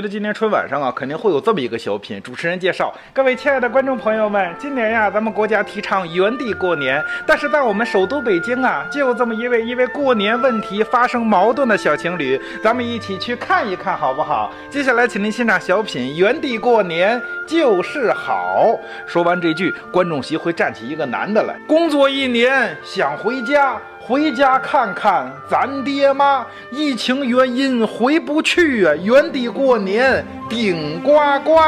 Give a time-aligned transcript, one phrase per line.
[0.00, 14.50] 觉得今年春晚上啊，肯定会有这么一个小品，主持人介绍：各位亲爱的观众朋友们，今年呀，咱们国家提倡原地过年，但是在我们首都北京啊，就有这么一位因为过年问题发生矛盾的小情侣，咱们一起去看一看好不好？
[14.70, 18.68] 接下来，请您欣赏小品《原地过年就是好》。
[19.06, 23.78] 说完这句，观众席会站起一个男的来，工作一年想回家。
[24.10, 31.12] 回家看看咱爹妈，疫情原因回不去啊，原地过年顶呱
[31.44, 31.60] 呱。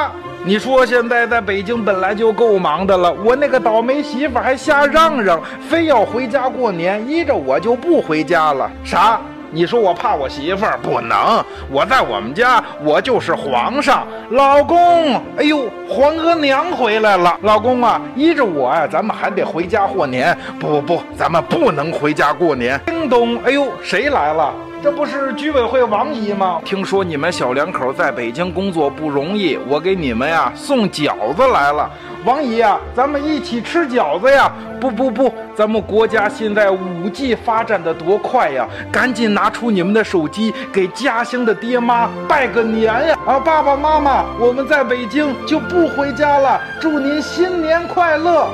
[0.45, 8.69] 你说现在在北京本来就够忙的了，我那个倒霉媳妇还瞎嚷嚷，非要回家过年，依着我就不回家了。
[8.83, 9.21] 啥？
[9.55, 20.37] 你说我怕我媳妇儿不能，我在我们家我就是皇上，老公，哎呦，皇额娘回来了，老公啊，依着我呀，咱们还得回家过年。
[20.59, 22.81] 不不不，咱们不能回家过年。
[22.87, 24.55] 叮咚，哎呦，谁来了？
[24.83, 26.61] 这不是居委会王姨吗？
[26.65, 31.89] 听说你们小两口在北京工作不容易，我给你们呀送饺子来了。
[32.25, 34.51] 王姨呀，咱们一起吃饺子呀！
[34.81, 38.67] 不不不，咱们国家现在五 G 发展的多快呀！
[38.91, 43.17] 赶紧拿出你们的手机，给家乡的爹妈拜个年呀！
[43.25, 48.49] 啊，爸爸妈妈，我们在北京就不回家了，祝您新年快乐！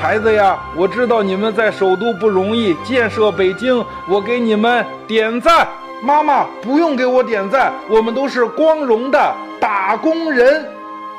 [0.00, 5.66] 孩子呀，我知道你们在首都不容易，建设北京，我给你们点赞。
[6.04, 10.62] 妈妈不用给我点赞，我们都是光荣的打工人。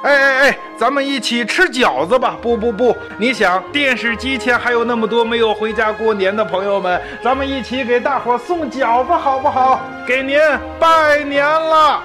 [0.04, 2.38] 哎哎哎，咱们一起吃饺子吧！
[2.40, 9.82] 不不不，你想电视机前还有那么多没有回家过年的朋友们，咱们一起给大伙送饺子好不好？
[10.06, 10.38] 给您
[10.80, 12.04] 拜年了。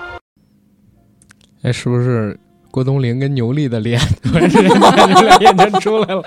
[1.62, 2.40] 哎，是不是？
[2.70, 6.22] 郭冬临跟牛莉的脸突然之间在你俩眼前出来了，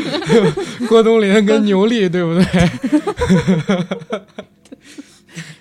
[0.88, 2.44] 郭冬临跟牛莉，对不对？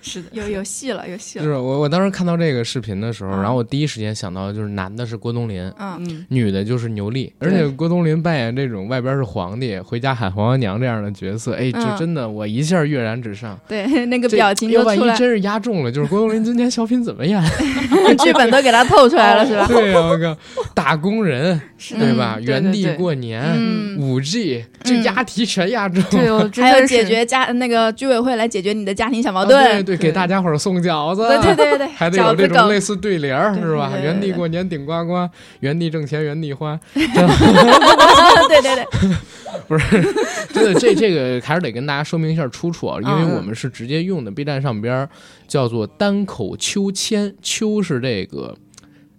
[0.04, 1.46] 是的，有有戏了，有戏了。
[1.46, 13.58] 就是我我当时看到这个视频的时候，然后我第一时间想到就是男的是郭冬临，嗯，女的就是牛莉，而且郭冬临扮演这种外边是皇帝，回家喊皇额娘这样的角色，哎，这真的我一下跃然纸上。
[13.68, 17.42] 对， 那个表情就万一真是压中了，就是郭冬临今天小品怎么演？
[18.20, 19.66] 剧本都给他透出来了，是吧？
[19.72, 20.38] 对呀，我靠，
[20.74, 21.60] 打工人，
[21.98, 22.38] 对吧？
[22.42, 23.42] 原地过年，
[23.98, 26.04] 五 G，这押题全押中，
[26.56, 29.93] 还有解决家那个居委会来解决你的家庭小矛盾，对对。
[29.98, 33.92] 给大家伙送饺子，对对对对， 还得有这种类似对联儿，是吧？
[34.02, 36.80] 原地过年顶呱呱，原地挣钱原地花。
[36.94, 38.86] 对对对，
[39.68, 40.02] 不是，
[40.54, 45.08] 真的，这这个还是得跟大家说明一下出处啊，因为我们是直接用的 B 站上边
[45.48, 48.56] 叫做单口秋千，秋是这个。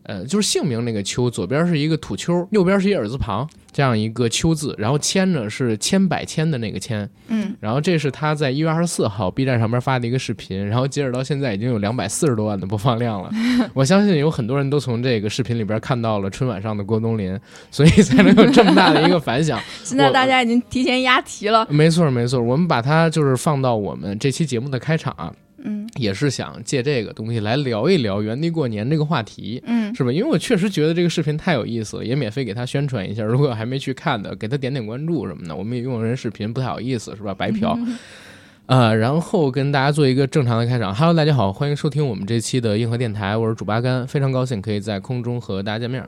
[0.05, 13.31] 呃，就是姓名那个秋，左边是一个土丘，右边是一耳字旁，这样一个秋字，然后千呢是千百千的那个千，嗯，然后这是他在一月二十四号 B 站上面发的一个视频，然后截止到现在已经有两百四十多万的播放量了。
[13.73, 17.41] 我相信有很多人都从这个视频里边看到了春晚上的郭冬临，
[17.71, 19.59] 所以才能有这么大的一个反响。
[19.83, 21.67] 现在大家已经提前押题了。
[21.71, 25.35] 没错没错，我们把它就是放到我们这期节目的开场。
[25.65, 30.13] 嗯，也是想借这个东西来聊一聊原地过年这个话题，嗯，是吧？
[30.13, 33.23] 因为我确实觉得这个视频太有意思了，也免费给他宣传一下。
[33.25, 35.57] 如果还没去看的，给他点点关注什么的。
[35.57, 37.35] 我们也用人视频不太好意思，是吧？
[37.35, 37.77] 白嫖。
[38.67, 40.95] 呃，然后跟大家做一个正常的开场。
[40.95, 46.03] Hello，大家好，欢迎收听我们这期的硬核电台，我是主八甘，非常高兴可以在空中和大家见面。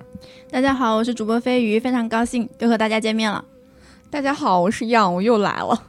[0.50, 3.44] 大家好，我是主播飞鱼，非常高兴又和大家见面了。
[4.08, 5.82] 大家好，我是样，我又来了。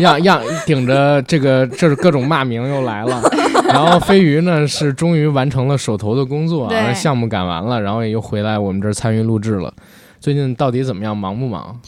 [0.00, 3.22] 样样顶着这个，这是各种骂名又来了。
[3.68, 9.72] 然后飞鱼呢是终于完成了手头的工作，项目赶完了，然后也又回来我们这儿参与录制了。
[10.18, 11.16] 最近到底怎么样？
[11.16, 11.78] 忙不忙？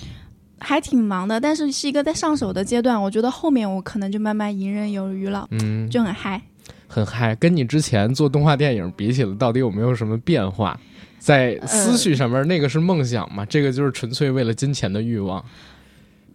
[0.60, 3.00] 还挺忙的，但是是一个在上手的阶段。
[3.00, 6.40] 我觉得后面我可能就慢慢游刃有余了，嗯，就很嗨，
[6.86, 7.34] 很嗨。
[7.34, 10.78] 跟你之前做动画电影比起来，到底有没有什么变化？
[11.26, 13.44] 在思绪上面，那个是梦想嘛？
[13.46, 15.44] 这个就是纯粹为了金钱的欲望。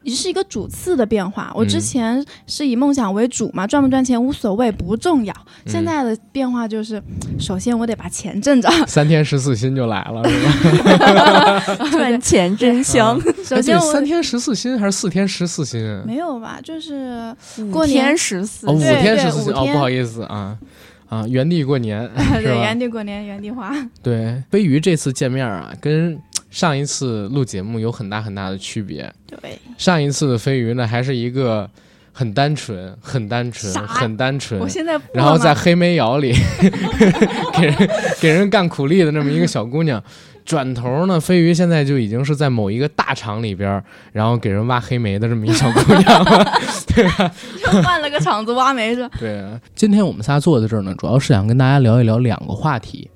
[0.03, 1.49] 你是一个主次的变化。
[1.55, 5.33] 我之前是以梦想为主嘛，赚不赚钱无所谓，不重要。
[5.65, 7.01] 现在的变化就是，
[7.39, 8.69] 首先我得把钱挣着。
[8.85, 11.87] 三天十四薪就来了，是吧？
[11.91, 13.17] 赚钱真香。
[13.45, 15.79] 首先我，三天十四薪还是四天十四薪？
[16.05, 16.59] 没有吧？
[16.61, 17.33] 就是
[17.71, 19.53] 过年十四，五天十四薪。
[19.53, 20.57] 哦，不好意思啊。
[21.11, 22.09] 啊，原地过年，
[22.41, 23.75] 对，原地过年，原地花。
[24.01, 26.17] 对，飞鱼这次见面啊，跟
[26.49, 29.13] 上一次录节目有很大很大的区别。
[29.27, 31.69] 对，上一次的飞鱼呢，还是一个
[32.11, 34.59] 很单纯、很单纯、很单纯。
[34.59, 36.33] 我现在然后在黑煤窑里
[37.57, 40.01] 给人给人干苦力的那么一个小姑娘。
[40.43, 43.81] 转头呢，飞鱼现在就已经是在某一个大厂里边，
[44.11, 46.51] 然后给人挖黑煤的这么一小姑娘了，
[46.95, 47.31] 对吧？
[47.63, 49.07] 就换了个厂子挖煤是？
[49.19, 49.45] 对。
[49.75, 53.07] 今天我们仨坐在这儿呢，主要是想跟大家聊一聊两个话题。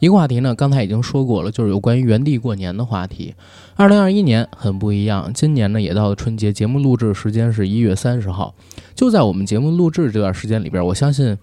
[0.00, 3.32] 一个话题呢，刚才已经说过了，就是有关于原地过年的话题。
[3.74, 8.54] 二零二一年很不一样，今年呢也到了春节，节目录制时间是一月三十号，
[8.94, 11.36] 就在我们节目录制这段时间里边，我相信。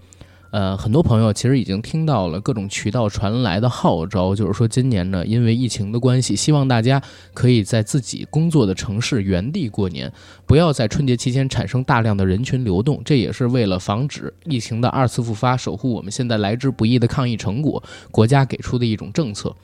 [0.52, 7.00] 呃，很多朋友其实已经听到了各种渠道传来的号召，就是说今年呢，因为疫情的关系，希望大家
[7.32, 10.12] 可以在自己工作的城市原地过年，
[10.46, 13.00] 不要在春节期间产生大量的人群流动。
[13.04, 17.80] 这也是为了防止疫情的二次复发，守护我们现在来之不易的抗疫成果，
[18.10, 19.54] 国家给出的一种政策。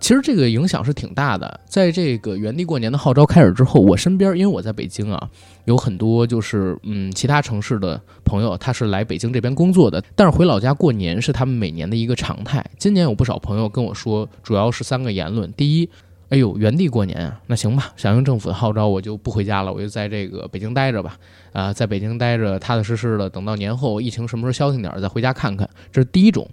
[0.00, 1.60] 其实这个影响是挺大的。
[1.66, 5.28] 在这个原地过年的号召开始之后，我身边因为我在北京啊，
[5.64, 12.64] 有很多就是嗯其他城市的朋友，他是来北京这边工作的，但是回老家过年是他们每年的一个常态。
[12.78, 15.88] 今年有不少朋友跟我说，主要是三个言论：第一，
[16.28, 21.18] 哎呦原地过年啊，那行吧，响应政府的号召，我就不回家了，我就在这个北京待着吧。
[21.52, 25.68] 啊，在北京待着，踏踏实实的，等到年后疫情什么时候消停点儿再回家看看。
[25.90, 26.48] 这是第一种。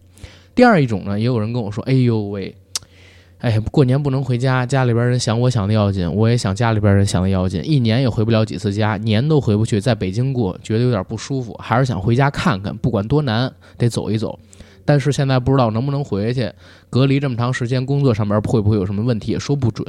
[0.55, 2.55] 第二一种呢，也有人跟我说，哎呦喂。
[3.45, 14.39] 哎，过年不能回家，家里边人想我想的要紧，我也想家里边人想的要紧，一年也回不了几次家，年都回不去，在北京过觉得有点不舒服，还是想回家看看，不管多难得走一走。
[14.83, 16.51] 但是现在不知道能不能回去，
[16.89, 19.85] 隔离这么长时间，工作上面会不会有什么问题也说不准。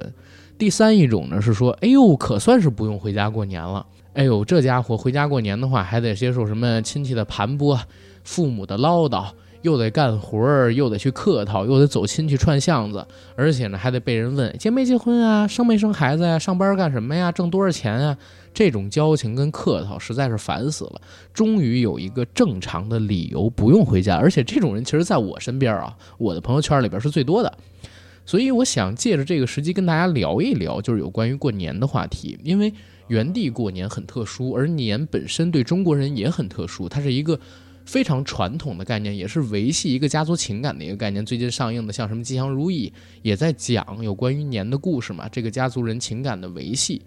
[0.59, 3.87] 第三一种呢是说，哎呦，可算是不用回家过年了。
[4.13, 7.81] 哎呦，这家伙回家过年的话，还得接受什么亲戚的盘剥，
[8.23, 9.29] 父母的唠叨。
[9.67, 13.05] 又得干活儿，又得去客套，又得走亲戚串巷子，
[13.35, 18.17] 而且呢还得被人问结没结婚啊，生没生孩子呀，上班干什么呀，挣多少钱啊？
[18.55, 21.01] 这种交情跟客套实在是烦死了。
[21.35, 27.53] 终于有一个正常的理由不用回家，而且这种人其实在我身边啊，我的朋友圈里边是最多的。
[28.25, 32.39] 所以我想借着这个时机跟大家聊一聊，就是有关于过年的话题。
[32.45, 32.73] 因为
[33.09, 37.37] 原地过年很特殊，而年本身对中国人也很特殊，它是一个。
[37.87, 41.25] 非常传统的概念，也是维系一个家族情感的一个概念。
[41.25, 42.93] 最近上映的像什么《吉祥如意》，
[43.23, 47.01] 也在讲有关于年的故事嘛，这个家族人情感的维系。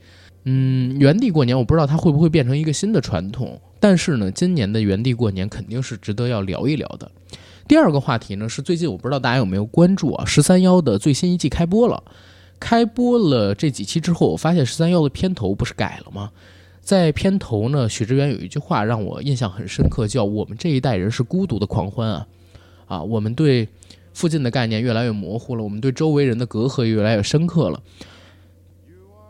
[0.46, 7.12] 嗯，原地过年，我不知道它会不会变成一个新的传统，但是呢，今年的原地过年肯定是值得要聊一聊的。
[7.68, 12.02] 第二个话题呢，是最近我不知道大家有没有关注啊，《十三幺》的最新一季开播了。
[12.58, 16.32] 开播了这几期之后，我发现《十三幺》的片头不是改了吗？
[16.90, 22.28] 在片头呢，许知远有一句话让我印象很深刻，叫“我们这一代人是孤独的狂欢啊，
[22.88, 23.70] 啊，我们对
[24.12, 27.80] 附近的概念越来越模糊了，我们对周围人的隔阂也越来越深刻了。”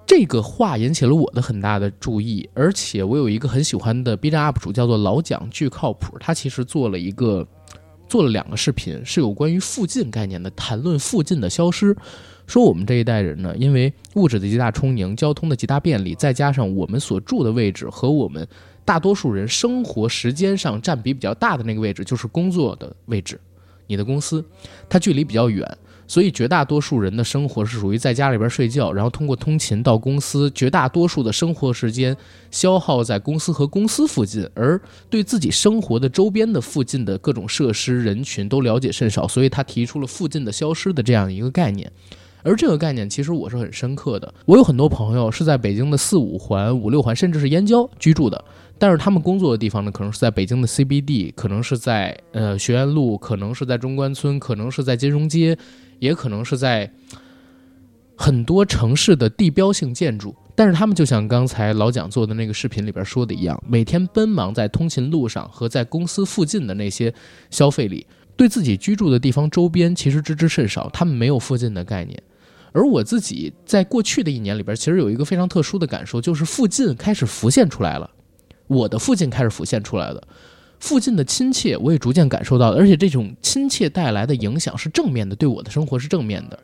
[0.08, 7.46] 这个话引起了我的很大的注意，而且我有一个很喜欢的 B 站 UP 主，叫做老蒋巨靠谱，他其实做了一个
[8.10, 11.96] 做了两个视频，是有关于附近概念的，谈论附近的消失。
[12.48, 18.46] 说我们这一代人呢，因为物质的极大充盈，交通的极大便利，再加上我们所住的位置和我们
[18.84, 23.40] 大多数人生活时间上占比比较大的那个位置，就是工作的位置，
[23.86, 24.44] 你的公司，
[24.90, 25.78] 它距离比较远，
[26.10, 32.18] 所以绝大多数人的生活是属于在家里边睡觉，然后通过通勤到公司，绝大多数的生活时间
[32.50, 41.92] 消耗在公司和公司附近，而对自己生活的周边的附近的各种设施、人群都了解甚少，所以他提出了“附近的消失”的这样一个概念。
[42.42, 44.34] 而这个概念其实我是很深刻的。
[44.46, 48.44] 我有很多朋友是在北京的四五环、五六环，甚至是燕郊居住的，
[48.80, 55.58] 但是他们工作的地方呢，可能是在北京的 CBD，可能是在呃学院路，可能是在中关村，可能是在金融街，
[56.00, 56.90] 也可能是在
[58.16, 60.34] 很多城市的地标性建筑。
[60.56, 67.14] 但是他们就像刚才老蒋做的那个视频里边说的一样，每天奔忙在通勤路上和在公司附近的那些
[67.50, 68.06] 消费里，
[68.36, 72.22] 对自己居住的地方周边其实知之甚少，他们没有附近的概念。
[72.72, 78.10] 而我自己在过去的一年里边，其实有一个非常特殊的感受，就是附近开始浮现出来了，
[78.70, 80.24] 我的附近开始浮现出来了，
[80.80, 86.58] 附近的亲切我也逐渐感受到了，而且这种亲切带来的影响是正面的，对我的生活是正面的。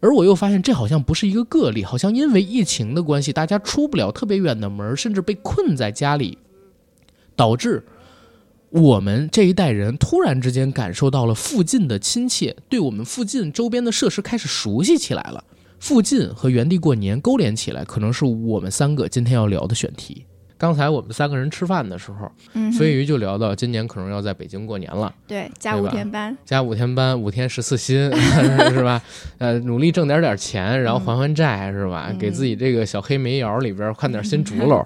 [0.00, 6.38] 而我又发现这好像不是一个个例，好像因为疫情的关系，大家出不了特别远的门，甚至被困在家里，
[7.34, 7.84] 导致。
[8.70, 15.42] 我们这一代人突然之间感受到了附近的亲切，对我们附近周边的设施开始熟悉起来了。
[15.80, 20.26] 附近和原地过年勾连起来，可能是我们三个今天要聊的选题。
[20.58, 22.30] 刚才我们三个人吃饭的时候，
[22.76, 28.10] 飞鱼就聊到今年可能要在北京过年了，对加五天班，加五天班，五天十四薪，
[28.74, 29.00] 是吧？
[29.38, 32.08] 呃，努力挣点点钱，然后还还债，是吧？
[32.10, 34.84] 嗯给自己这个小黑煤窑里边换点新竹 篓。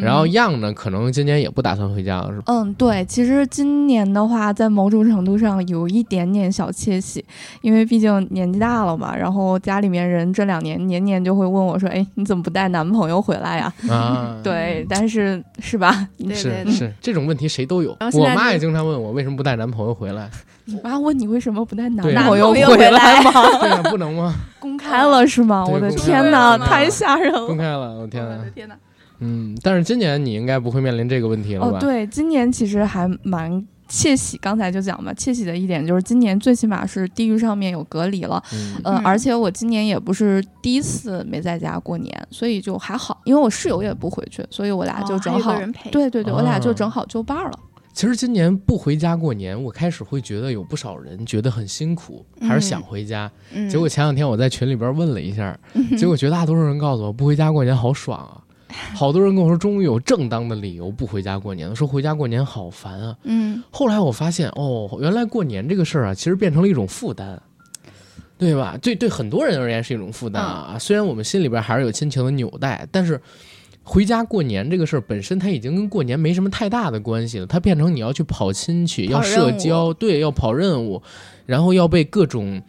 [0.00, 2.44] 然后样呢，可能今年也不打算回家了，是吧？
[2.46, 7.22] 嗯，对，其实今年的话，在某种程度上有一点点小窃喜，
[7.60, 9.14] 因为毕竟年纪大了嘛。
[9.14, 16.08] 然后家里面人这两年年年就会问我说：“哎，你怎么不带男朋友回来呀？”啊， 对，但是是是吧？
[16.18, 17.94] 对是对对是，这种问题谁都有。
[18.14, 20.30] 我妈也经常问我为什么不带男朋友回来。
[20.66, 23.32] 你妈问你为什么不带男朋友回来吗？
[23.60, 24.34] 对呀，不能吗？
[24.60, 25.66] 公开了是吗？
[25.66, 27.56] 我的天了哪，太吓人了公。
[27.58, 28.38] 开了，我天呐。
[28.54, 28.76] 天哪！
[29.22, 34.38] 嗯，但是今年你应该不会面临这个问题了吧？，哦对，今年其实还蛮窃喜。
[34.38, 45.54] 刚才就讲嘛，窃喜的一点就是今年最起码是地域上面有隔离了，嗯呃，嗯而且我今年也不是第一次没在家过年，所以就还好，因为我室友也不回去，所以我俩就正好，
[45.92, 47.58] 对对对，我俩就哦正好就伴儿了。
[47.92, 53.30] 其实今年不回家过年，我开始会觉得有不少人觉得很辛苦，还是想回家。
[53.52, 55.58] 嗯，结果前两天我在群里边问了一下，
[55.98, 58.40] 结果 绝大多数人告诉我不回家过年好爽啊。
[58.94, 63.16] 好多人跟我说，终于有正当的理由不回家过年了，说回家过年好烦啊。
[63.24, 67.40] 嗯后来我发现，哦，原来过年这个事儿啊，其实变成了一种负担，
[68.38, 68.78] 对吧？
[68.80, 70.76] 对对，很多人而言是一种负担啊。
[70.78, 73.20] 虽然我们心里边还是有亲情的纽带，但是
[73.82, 77.46] 回家过年这个事儿本身，它已经跟过年没什么太大的关系了。
[77.46, 81.02] 它变成你要去跑亲戚，要社交，对，要跑任务，
[81.46, 82.62] 然后要被各种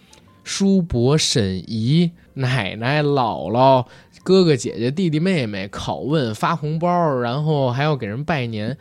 [0.44, 3.86] 叔伯、婶姨、奶奶、姥姥、
[4.24, 8.78] 哥哥、姐姐、弟弟、妹妹拷问、发红包，然后还要给人拜年。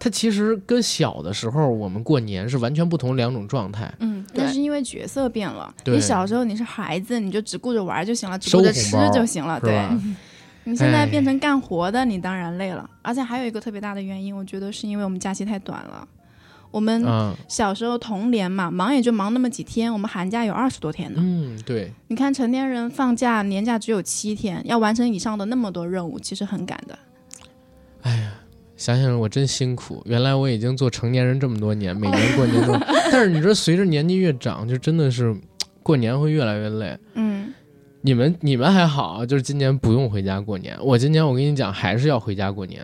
[0.00, 3.92] 它其实跟小的时候我们过年是完全不同两种状态。
[3.98, 5.74] 嗯，对那是因为角色变了。
[5.86, 9.58] 你小时候你是孩子，你就只顾着玩就行了，只顾着吃就行了。
[9.58, 9.76] 对，
[10.62, 12.88] 你现在哎变成干活的，你当然累了。
[13.02, 16.06] 而且还有一个特别大的原因，我觉得是因为我们假期太短了。
[16.70, 21.20] 我们嗯小时候童年嘛，忙也就忙那么几天，我们寒假有二十多天呢。
[21.22, 26.98] 嗯，对，你看成年人放假年假只有七天，要完成以上的那么多任务，其实很赶的。
[28.02, 28.32] 哎呀
[28.76, 30.00] 想想我真辛苦。
[30.06, 32.72] 原来我已经做成年人这么多年，每年过年都，
[33.10, 35.34] 但是你说随着年纪越长，就真的是
[35.82, 36.96] 过年会越来越累。
[37.14, 37.52] 嗯，
[38.02, 40.78] 你们你们还好，就是今年不用回家过年。
[40.80, 42.82] 我今年我跟你讲，还是要回家过年。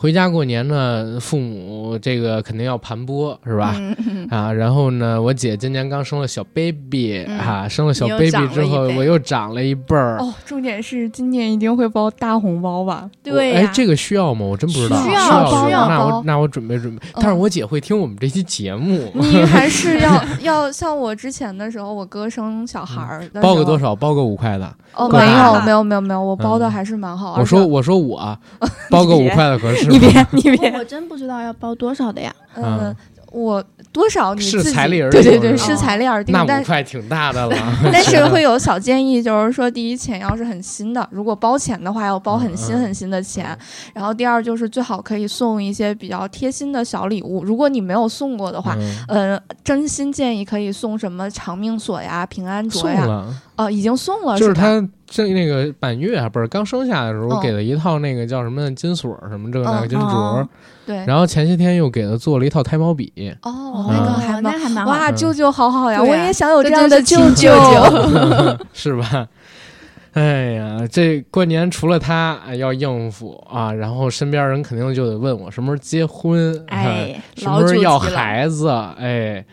[0.00, 3.74] 回家过年呢，父母这个肯定要盘剥，是吧？
[3.76, 10.18] 嗯啊，然后呢，我姐今年刚生了小 baby、嗯啊，生了小 baby 之后我又长了一辈儿。
[10.18, 13.10] 哦，重点是今年一定会包大红包吧？
[13.24, 14.46] 对呀、哎，这个需要吗？
[14.46, 15.02] 我真不知道。
[15.02, 17.02] 需要要需要那我包那我准备准备。
[17.14, 23.76] 但是我姐会听我们这期节目，你还是要 要像我之前的时候，我哥生小孩儿包个多？
[23.76, 23.96] 少？
[23.96, 24.72] 包个五块的。
[24.94, 27.34] 哦，没有没有没有没有，我包的嗯还是蛮好。
[27.38, 28.38] 我说我说我
[28.90, 29.92] 包个五块的合适吗。
[29.92, 32.34] 你别 你别，我真不知道要包多少的呀。
[32.56, 32.94] 嗯，
[33.30, 37.56] 我多少你是自己财力而对对对，定是财力而定那，但五块挺大的了。
[37.92, 43.56] 但是会有小建议，就是说，第一钱要是很新的，如果包钱的话，要包很新很新的钱。
[43.94, 47.44] 然后第二就是最好可以送一些比较贴心的小礼物。
[47.44, 48.74] 如果你没有送过的话，
[49.08, 53.26] 嗯呃，真心建议可以送什么长命锁呀、平安镯呀。
[53.58, 60.48] 了，哦，已经送了，吧就是他这那个满月啊，不是刚生下的时候，给了一套那个叫什么金锁什么这个那个嗯金镯哦，
[60.86, 61.04] 对。
[61.06, 63.12] 然后前些天又给他做了一套胎毛笔。
[63.42, 67.52] 哦，嗯那个还蛮那还蛮哇，嗯舅舅好好呀，我也想有这这样的舅舅
[68.72, 69.26] 是吧？
[70.14, 77.98] 哎呀，这过年除了他哎要应付啊，然后身边人肯定就得问我什么时候结婚，哎，什么时候要。
[77.98, 79.44] 孩子，哎，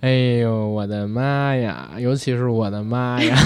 [0.00, 3.36] 哎呦我的妈呀，尤其是我的妈呀，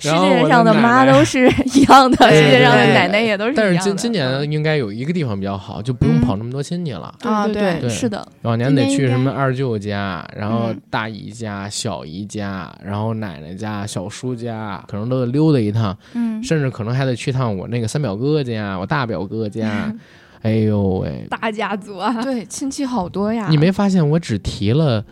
[0.00, 3.70] 世 然后我界上的妈都是一样的，世界上的奶奶也都是一样的。
[3.70, 6.20] 但是今今年应该有一个地方比较好，就不用嗯。
[6.22, 7.14] 跑那么多亲戚了。
[7.24, 10.80] 啊对是的，往年得去什么二舅家，然后嗯。
[10.88, 19.92] 大姨家、小姨家，然后奶奶家、小叔家，可能都得溜达一趟，嗯，甚至可能还得去趟我那个三表哥家、我大表哥家。
[20.42, 23.48] 哎呦喂，大家族啊，对亲戚好多呀。
[23.50, 25.04] 你没发现我只提了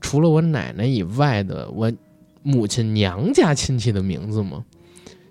[0.00, 1.90] 除了我奶奶以外的我
[2.42, 4.64] 母亲娘家亲戚的名字吗？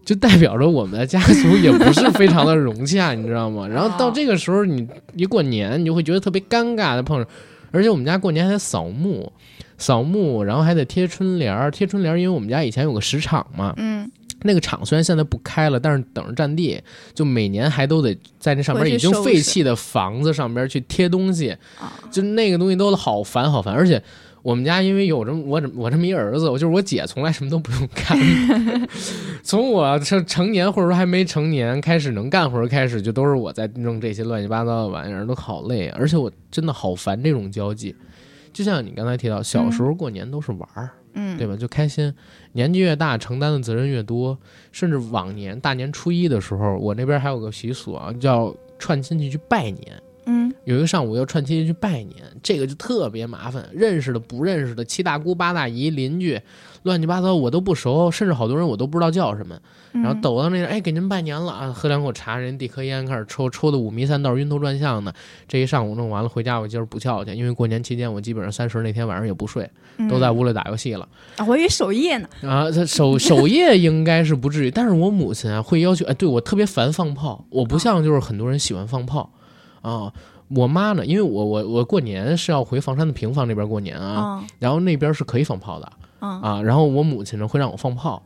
[0.03, 3.65] 就代表着我们的家族也不是非常的融洽，你知道吗？
[3.69, 7.27] 然后到这个时候，你一过年，你就会觉得特别尴尬的碰上，
[7.71, 9.31] 而且我们家过年还得扫墓，
[9.79, 14.11] 扫墓，然后还得贴春联儿，贴春联儿，因为我们家以前有个石场嘛，嗯
[14.43, 16.81] 那个厂虽然现在不开了，但是等着占地，
[17.13, 24.01] 就每年还都得在那上边已经废弃的房子上边去贴东西，啊，就那个东西都好烦好烦，而且。
[24.45, 28.15] 我们家因为有这么我这我这么一儿子，我就是我姐从来什么都不用干，
[29.41, 37.95] 从我成成年或者说还没成年开始能干活开始，就都是我在弄这些乱七八糟的玩意儿，都好累，而且我真的好烦这种交际。
[38.53, 41.55] 就像你刚才提到，小时候过年都是玩儿，嗯，对吧？
[41.55, 42.13] 就开心。
[42.55, 44.37] 年纪越大，承担的责任越多，
[44.71, 50.01] 甚至往年大年初一的时候，我那边还有个习俗啊，叫串亲戚去拜年。
[50.27, 56.41] 嗯，有一个上午要串亲戚去拜年，这个就特别麻烦，认识的不认识的，七大姑八大姨邻居，
[56.85, 59.55] 乱七八糟我都不熟，甚至好多人我都不知道叫什么。
[59.55, 65.13] 嗯然后抖到那个，哎，给您拜年了啊，喝两口茶，人递颗烟，开始抽，抽的五迷三道，晕头转向的。
[65.47, 71.07] 这一上午弄完了，回家我今儿补觉去，因为过年期间我基本上三十那天晚上也不睡，嗯都在屋里打游戏了。
[71.37, 72.27] 啊，我以为守夜呢。
[72.41, 79.31] 啊，守守夜应该是不至于，但是我母亲啊会要求，哎，对我特别烦放炮，我不像就是很多人喜欢放炮
[79.81, 80.11] 啊。
[80.49, 85.91] 我妈呢，因为我我我过年是要回房山的平房那边过年啊，啊然后那边是可以放炮的
[86.25, 88.21] 啊，然后我母亲呢会让我放炮，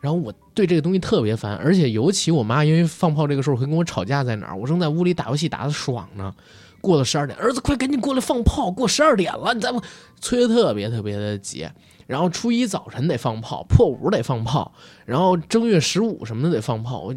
[0.00, 6.34] 然后我对这个东西特别烦，而且尤其我妈因为放炮这个事儿会跟我吵架在哪儿，我正在屋里打游戏打得爽呢，
[6.80, 9.82] 过了十二点，儿子快赶紧过来放炮，过十二点了，你再不
[10.20, 11.68] 催得特别特别的急。
[12.06, 14.70] 然后初一早晨得放炮，破五得放炮，
[15.06, 17.00] 然后正月十五什么的得放炮。
[17.00, 17.14] 我，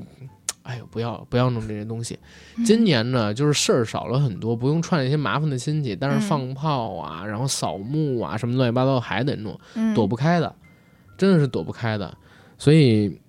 [0.69, 2.19] 哎呦，不要不要弄这些东西。
[2.63, 10.55] 今年呢，就是事儿少了很多，不用串那些麻烦的亲戚，但是嗯放炮啊，然后扫墓啊，什么乱七八糟还得弄，嗯，躲不开的，
[11.17, 12.15] 真的是躲不开的。
[12.59, 13.19] 所以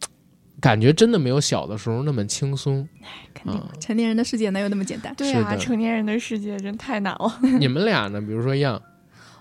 [0.61, 2.87] 感觉真的没有小的时候那么轻松。
[3.33, 5.15] 肯定啊成年人的世界哪有那么简单？
[5.17, 7.39] 对啊，成年人的世界真太难了。
[7.59, 8.21] 你们俩呢？
[8.21, 8.81] 比如说样，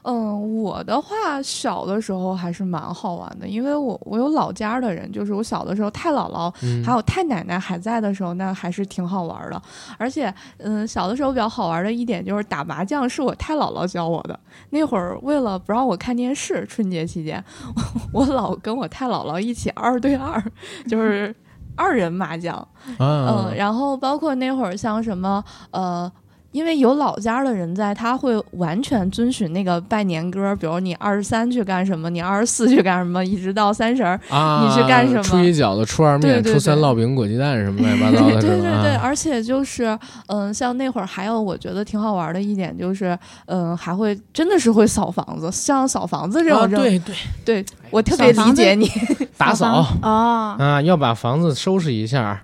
[0.04, 9.62] 嗯，我的话小的时候还是蛮好玩的，因为我我有老家的人，就是我小的时候太姥姥嗯，还有太奶奶还在的时候，那还是挺好玩的。
[9.98, 14.40] 而且，嗯，小的时候比较好玩的一点就是打麻将，是我太姥姥教我的。
[14.70, 17.44] 那会儿为了不让我看电视，春节期间，
[18.14, 20.42] 我老跟我太姥姥一起二对二，
[20.88, 21.36] 就是
[21.76, 22.56] 二人麻将。
[22.98, 26.12] 啊嗯，，然后包括那会儿像什么呃。
[26.52, 34.20] 因为有老家的人在，他会完全遵循那个拜年歌，比如你二十三去干什么，你二十四去干什么，一直到三十儿。
[34.30, 38.50] 啊，你去干什么初一饺子，初二面，对对初三烙饼、裹鸡蛋什么乱七八糟的，对？
[38.50, 47.16] 对对，啊而且就是，嗯，像那会儿还有我觉得挺好玩的一点就是，嗯，还会真的是会扫房子，像扫房子这种，啊，对对，
[47.46, 48.90] 对我特别理解你。
[49.38, 52.42] 打扫哦，啊，要把房子收拾一下，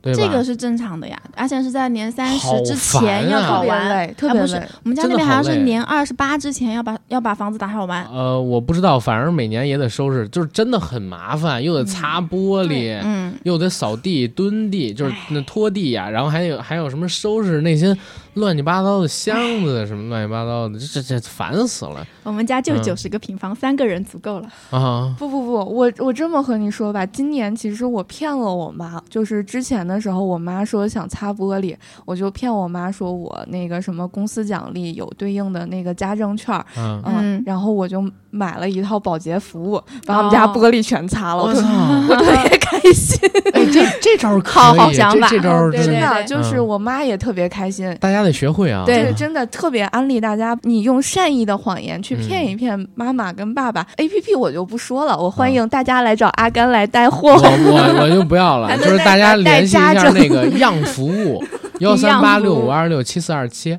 [0.00, 0.22] 对吧？
[0.22, 3.88] 这个是正常的呀，而且是在年三十之前要啊搞完。
[3.88, 4.68] 累，特啊不是别累。
[4.84, 8.04] 我们家那边好像是年二十八之前要把要把房子打扫完。
[8.06, 17.96] 呃，我不知道，反正每年也得收拾，就是真的很麻烦，又得擦玻璃，嗯，又得扫地、墩地，就是那拖地呀、然后还有还有什么收拾那些
[18.34, 24.48] 乱七八糟的箱子，什么乱七八糟的，这这这烦死了我们家就嗯九十个平方，三个人足够了。
[24.70, 25.14] 啊！
[25.18, 31.74] 不不不，我我这么和你说吧，今年其实我骗了我妈，就是之前的时候，我妈说想擦玻璃，
[32.04, 37.42] 我就骗我妈说我那个什么公司奖励有对应的那个家政券嗯。
[37.46, 41.68] 然后我就买了一套保洁服务，把我们家哦玻璃全擦了，我特我操！
[42.10, 43.18] 我特别开心。
[43.54, 47.94] 哎，这这招儿可以，好好想法这这招儿真的就是嗯我妈也特别开心。
[48.00, 48.82] 大家得学会啊。
[48.86, 53.86] 对这真的特别安利大家，你用善意的谎言去骗嗯一骗妈妈跟爸爸。
[53.96, 57.32] A P P 我就不说了，我欢迎大家来找阿甘来带货。
[57.32, 61.42] 我我我就不要了， 就是大家联系一下那个样服务
[61.80, 63.78] 幺三八六五二六七四二七，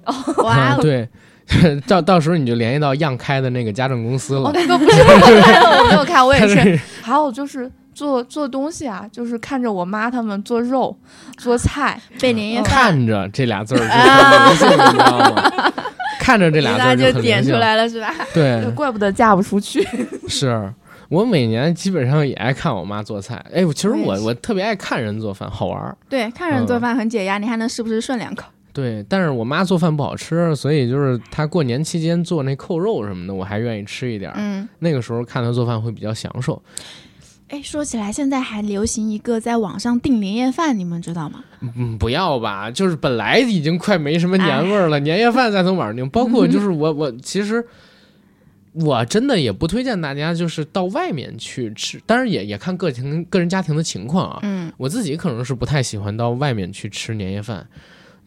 [0.81, 1.07] 对，
[1.87, 4.51] 到到时候你就联系到样开的那个家政公司哦了，。
[4.53, 5.31] 那个不是我开
[5.61, 6.79] 的，我没有开，我也是。
[7.01, 10.95] 还有就是做做东西啊，就是看着我妈他们做肉、
[11.37, 15.73] 做菜，备年夜饭，看着这俩字儿就 很灵性，你知道吗？
[16.19, 18.13] 看着这俩字那儿就点出来了是吧？
[18.33, 19.85] 对，怪不得嫁不出去。
[20.27, 20.71] 是
[21.09, 23.43] 我每年基本上也爱看我妈做菜。
[23.51, 25.97] 哎，其实我我我特别爱看人做饭，好玩儿。
[26.07, 28.45] 对，看人做嗯饭很解压，你还能时不时顺两口。
[28.79, 34.35] 对，但是我妈做饭不好吃，所以就是她过年期间做那扣肉什么的，我还愿意吃一点儿。
[34.37, 36.61] 嗯，那个时候看她做饭会比较享受。
[37.49, 41.43] 哎，说起来，现在还流行一个在网上订年夜饭，你们知道吗？
[41.75, 47.65] 嗯，不要吧，就是本来已经快没什么年味儿了，年夜饭再从网上订，包括就是我我其实。
[48.73, 54.39] 我真的也不推荐大家就是到外面去吃，当然也也看个情个人家庭的情况啊。
[54.43, 57.67] 嗯，我自己可能是不太喜欢到外面去吃年夜饭，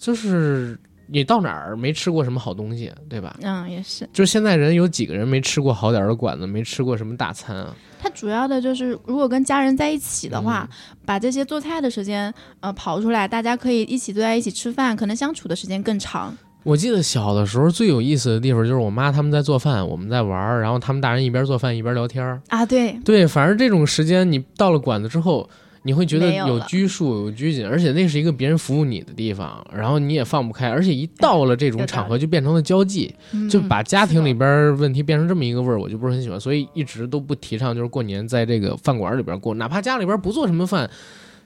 [0.03, 3.37] 就是你到哪儿没吃过什么好东西，对吧？
[3.43, 4.09] 嗯，也是。
[4.12, 7.73] 就是现在人有几个人没吃过好点儿的馆子，没吃过什么大餐啊？
[8.01, 16.37] 它主要的就是，如果跟家人在一起的话，嗯把这些做菜的时间呃跑出来，大家可以一起坐在一起吃饭，可能相处的时间更长。
[16.65, 22.41] 我记得小的时候最有意思的地方就是我妈他们在做饭，我们在玩儿，然后他们大人一边做饭一边聊天儿。
[22.49, 25.49] 啊，对，对，反正这种时间你到了馆子之后，
[25.83, 40.88] 你会觉得有拘束、有拘谨，而且那是一个别人服务你的地方，然后你也放不开，而且一到了这种场合就变成了交际，嗯就把家庭里边儿问题变成这么一个味儿，我就不是很喜欢，所以一直都不提倡就是过年在这个饭馆里边过，哪怕家里边不做什么饭。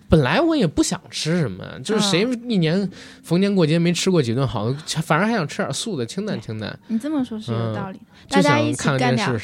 [0.08, 2.88] 本来我也不想吃什么，就是谁嗯一年
[3.22, 6.78] 逢年过节没吃过几顿好的， 反而还想吃点素的，清淡清淡。
[6.88, 9.40] 你这么说是有道理，就大家一起干点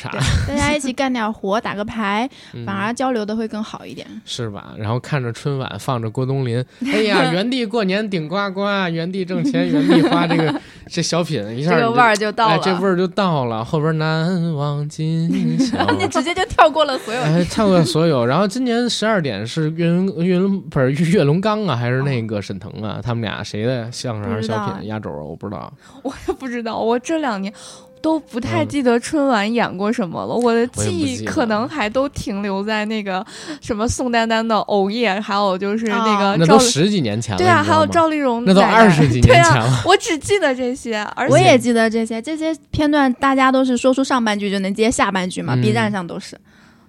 [0.49, 4.07] 大家一起 干点活，打个牌，嗯反而交流的会更好一点。
[4.25, 4.75] 是吧？
[4.79, 10.55] 然后看着春晚放着郭冬临，哎呀， 原地过年顶呱呱，原地挣钱，原地花，这个
[10.89, 13.65] 这小品一下这个味儿就到了，哎，这味儿就到了。
[13.65, 17.21] 后边难忘今宵，你直接就跳过了所有。
[17.21, 18.25] 哎，跳过所有。
[18.25, 23.01] 然后今年十二点是岳云岳云不是岳龙刚啊，还是那个沈腾啊？
[23.03, 25.23] 他们俩谁的相声还是小品压轴啊？
[25.23, 27.53] 我不知道，我也不知道，我这两年
[28.01, 30.35] 都不太嗯记得春晚演过什么了。
[30.35, 33.25] 我的记忆可能还都停留在那个
[33.61, 39.83] 什么宋丹丹的藕叶，还有就是那个赵十几年前了，对啊，还有赵丽蓉那都二十几年前了。
[39.87, 46.37] 我只记得这些，而且我也记得这些，这些片段大家都是说出上半句就能接下半句嘛、嗯 b 站上都是。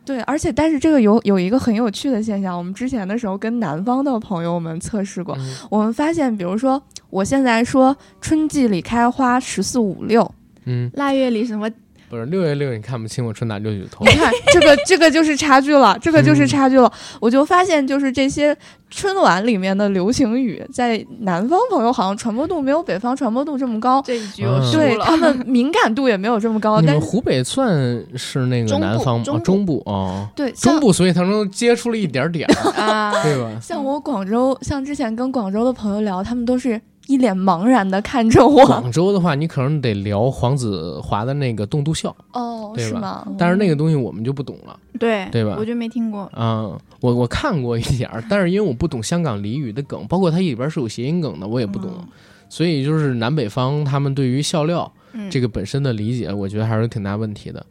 [0.05, 5.55] 对，而且但是这个有有一个很有趣的现象，我们之前的时候跟南方的朋友们测试过，嗯。
[5.69, 10.29] 我们发现，比如说我现在说春季里开花十四五六，
[10.65, 11.69] 嗯，腊月里什么
[12.13, 14.11] 不是六月六，你看不清我春打六九头你。
[14.11, 16.91] 看这个这个就是差距了，这个就是嗯差距了。
[17.19, 18.55] 我就发现，就是这些
[18.91, 24.83] 春晚里面的流行语，在南方朋友好像传播度没有北方传播度这么高，这一句嗯我输了。
[24.83, 26.79] 对他们敏感度也没有这么高。
[26.79, 27.73] 你但是们湖北算
[28.15, 29.23] 是那个南方吗？
[29.23, 33.49] 中部哦中部哦，对中部，所以他们接触了一点点儿，啊，对吧？
[33.59, 38.65] 像我广州，像之前跟广州的朋友聊，他们都是一脸茫然的看着我。
[38.65, 43.27] 广州的话，你可能得聊黄子华的那个《栋笃笑哦，对吧是吗？
[43.37, 46.31] 但是那个东西我们就不懂了对对吧我就没听过。
[46.35, 52.07] 嗯、我我看过一点儿，但是因为我不懂香港俚语的梗，包括它里边是有谐音梗的，我也不懂，嗯
[52.49, 57.65] 所以就是南北方他们对于笑料嗯，这个本身的理解，我觉得还是挺大问题的。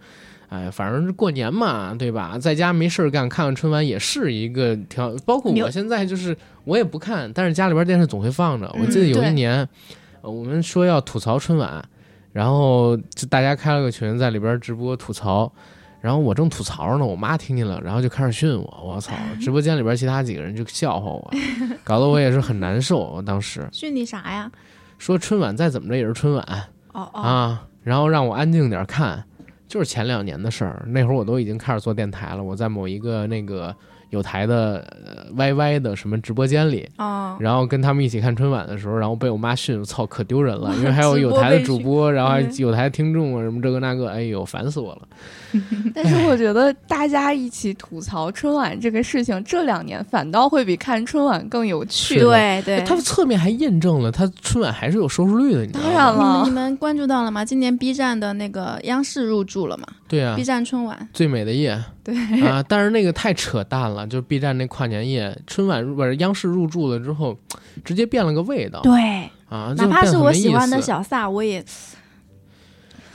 [0.53, 2.37] 哎，反正是过年嘛，对吧？
[2.39, 5.11] 在家没事儿干，看看春晚也是一个挺好。
[5.25, 8.71] 包括我现在就是我也不看，但是家里边电视总会放着。
[8.79, 9.67] 我记得有一年，
[10.21, 11.83] 呃我们说要吐槽春晚，
[12.33, 15.51] 然后就大家开了个群，在里边直播吐槽。
[16.03, 18.83] 然后我正吐槽呢，我妈听见了，然后就开始训我。
[18.85, 19.15] 我操！
[19.41, 21.31] 直播间里边其他几个人就笑话我，
[21.85, 22.99] 搞得我也是很难受。
[22.99, 24.51] 我当时训你啥呀？
[24.99, 26.45] 说春晚再怎么着也是春晚，
[26.93, 29.25] 哦哦，啊，然后让我安静点儿看，
[29.73, 30.85] 就是前两年的事儿。
[30.89, 33.75] 那会儿我都已经开始做电台了，我在某一个那个
[34.13, 45.09] 有台的呃 YY 的什么直播间里，哦，然后跟他们一起看春晚的时候，然后被我妈训，我操，可丢人了，因为还有有台的主播，然后还嗯有台听众啊什么这个那个，哎呦，烦死我了。
[45.95, 52.19] 但是我觉得大家一起吐槽春晚这个事情，这两年反倒会比看春晚更有趣。
[52.21, 52.83] 对对。
[52.85, 55.93] 它侧面还印证了它春晚还是有收视率的，你知道吗？
[55.93, 57.45] 当然了你们你们关注到了吗？
[57.45, 62.15] 今年 B 站的那个央视入驻了嘛、对啊 b，站春晚，最美的夜，对
[62.47, 67.39] 啊，但是那个太扯淡了，就是 B 站那跨年夜，春晚入不是央视入驻了之后，
[67.85, 68.93] 直接变了个味道对，
[69.49, 71.65] 啊，哪怕是我喜欢的小，小撒，我也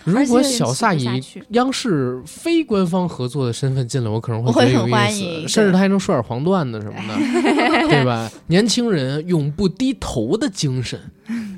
[0.06, 7.17] 如果小撒以央视非官方合作的身份进来，我可能会很觉得有意思，欢迎甚至他还能说点黄段子什么的，
[7.91, 8.32] 对吧？
[8.47, 10.97] 年轻人永不低头的精神，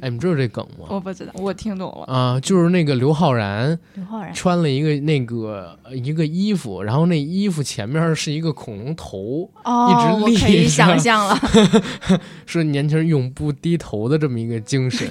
[0.01, 0.85] 哎，你知道这梗吗？
[0.89, 2.13] 我不知道，我听懂了。
[2.13, 11.37] 啊，就是那个刘昊然刘昊然穿了一个那个呃一个衣服，然后那衣服前面是一个恐龙头，哦，一直我可以立着想象了，
[12.45, 15.07] 是年轻人永不低头的这么一个精神。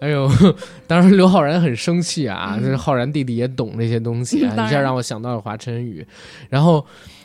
[0.00, 0.30] 哎呦，
[0.86, 6.06] 当时刘昊然很生气啊，嗯这昊然弟弟也懂这些东西啊， 一下让我想到了华晨宇。
[6.48, 6.84] 然后，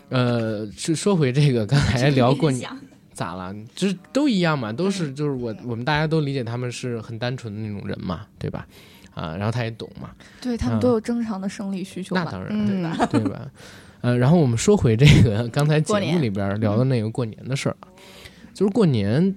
[0.09, 2.69] 呃，是说回这个，刚才聊过年
[3.15, 3.55] 咋了？
[3.73, 8.67] 就是都一样嘛，都是就是我我们大家都理解他们是很单纯的那种人嘛，对吧？
[9.15, 12.23] 啊，然后他也懂嘛，对他们都有正常的生理需求吧？
[12.25, 13.05] 那当然，嗯对吧？
[13.09, 13.51] 对吧？
[14.01, 17.87] 呃，然后我们说回这个刚才节目里边聊的那个过年的事儿啊，
[18.53, 19.33] 就是过年，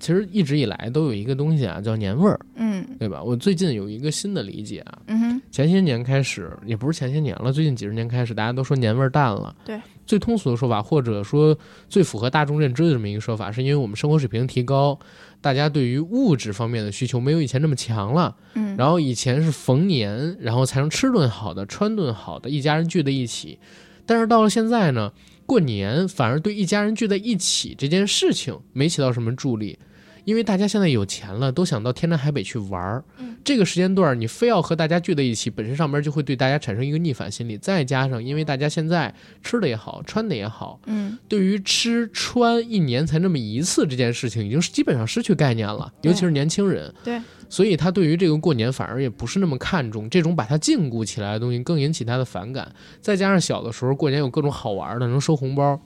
[0.00, 3.22] 其实一直以来都有一个东西啊，叫年味儿，嗯对吧？
[3.22, 9.54] 我最近有一个新的理解啊，嗯哼，前些年开始，也不是前些年了，最近几十年开始，大家都说年味儿淡了。
[9.64, 11.56] 对，最通俗的说法，或者说
[11.88, 14.98] 最符合大众认知的这么一个说法，是因为我们生活水平提高，
[15.40, 18.36] 大家对于物质方面的需求没有以前那么强了。
[18.54, 23.58] 嗯，然后以前是逢年，然后才能吃顿好的、穿顿好的，一家人聚在一起。
[24.04, 25.12] 但是到了现在呢，
[25.46, 29.78] 过年反而对一家人聚在一起这件事情没起到什么助力，
[30.24, 33.04] 因为大家现在有钱了，都想到天南海北去玩儿。
[33.18, 37.58] 嗯这个时间段儿你非要和大家聚在一起，本身上边就会对大家产生一个逆反心理。
[37.58, 46.94] 再加上因为大家现在吃的也好，穿的也好，嗯对于吃穿一年才那么一次这件事情，已经是基本上失去概念了，尤其是年轻人。
[47.02, 52.72] 对，所以他对于这个过年反而也不是那么看重，这种把他禁锢起来的东西更引起他的反感。
[53.00, 55.80] 再加上小的时候过年有各种好玩的，能收红包，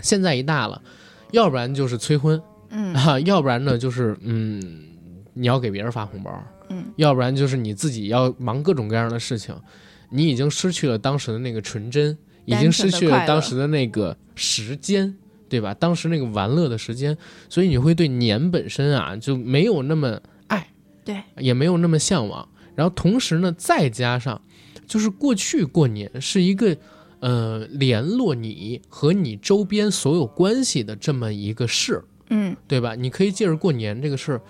[0.00, 0.82] 现在一大了，
[1.30, 4.62] 要不然就是催婚嗯啊，要不然呢就是嗯，
[5.34, 9.54] 你要给别人发红包，嗯，要不然就是你自己要忙各种各样的事情，
[10.10, 15.14] 你已经失去了当时的那个纯真，已经失去了当时的那个时间，
[15.48, 15.74] 对吧？
[15.74, 17.16] 当时那个玩乐的时间，
[17.48, 20.66] 所以你会对年本身啊就没有那么爱，
[21.04, 22.48] 对，也没有那么向往。
[22.76, 24.40] 然后同时呢，再加上
[24.86, 26.74] 就是过去过年是一个
[27.18, 32.94] 呃联络你和你周边所有关系的这么一个事，嗯对吧？
[32.94, 34.40] 你可以借着过年这个事儿，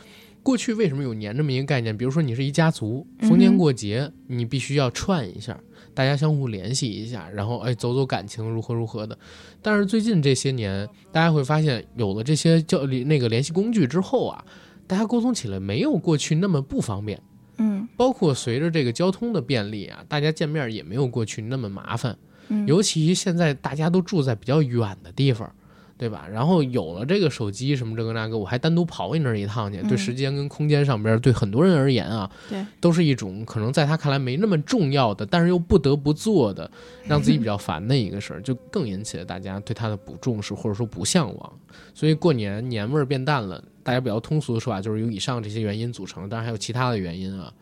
[0.42, 1.96] 过去为什么有年这么一个概念？
[1.96, 5.58] 比如说你是一家族，逢年过节你必须要串一下，
[5.92, 9.18] 大家相互联系一下，然后哎走走感情如何如何的。
[9.60, 14.44] 但是最近这些年，大家会发现有了这些交那个联系工具之后啊，
[14.86, 17.20] 大家沟通起来没有过去那么不方便。
[17.62, 22.16] 嗯包括随着这个交通的便利啊，大家见面也没有过去那么麻烦。
[22.48, 25.54] 嗯，尤其现在大家都住在比较远的地方，
[26.00, 26.26] 对吧？
[26.32, 36.70] 然后有了这个手机什么这个那个，我还单独跑你那儿一趟去，嗯对时间跟空间上边，对很多人而言啊，对，都是一种可能在他看来没那么重要的，但是又不得不做的，
[37.04, 41.52] 让自己比较烦的一个事儿，就更引起了大家对他的不重视或者说不向往。
[41.92, 47.52] 所以过年年味儿变淡了，大家比较通俗的说法就是由以上这些原因组成，当然还有其他的原因啊。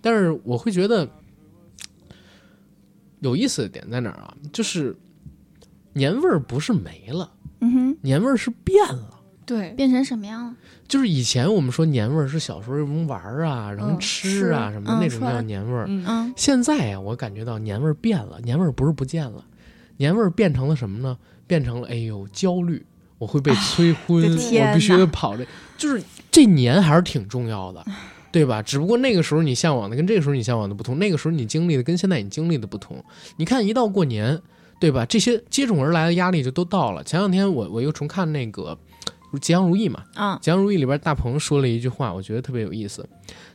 [0.00, 1.06] 但是我会觉得
[3.20, 4.34] 有意思的点在哪儿啊？
[4.54, 4.96] 就是
[5.92, 7.30] 年味儿不是没了，
[7.64, 9.10] 嗯哼，年味儿是变了。
[9.46, 10.54] 对，变成什么样了？
[10.88, 15.86] 就是以前我们说年味儿是小时候什么玩儿啊，然后嗯吃啊吃什么的那种叫年味儿。
[16.36, 19.44] 现在呀，我感觉到年味儿变了，年味儿不是不见了，
[19.98, 21.16] 年味儿变成了什么呢？
[21.46, 22.84] 变成了哎呦焦虑，
[23.18, 25.46] 我会被催婚，我必须得跑这，
[25.76, 27.84] 就是这年还是挺重要的，
[28.32, 28.62] 对吧？
[28.62, 33.04] 只不过那个时候你向往的跟这个时候你向往的不同，那个时候你经历的跟现在你经历的不同。
[33.36, 34.40] 你看一到过年，
[34.80, 35.06] 对吧？
[35.06, 37.02] 这些接踵而来的压力就都到了。
[37.04, 38.76] 前两天我我又重看那个
[39.38, 43.08] 《吉祥如意》嘛，啊《吉祥如意》里边大鹏说了一句话，我觉得特别有意思。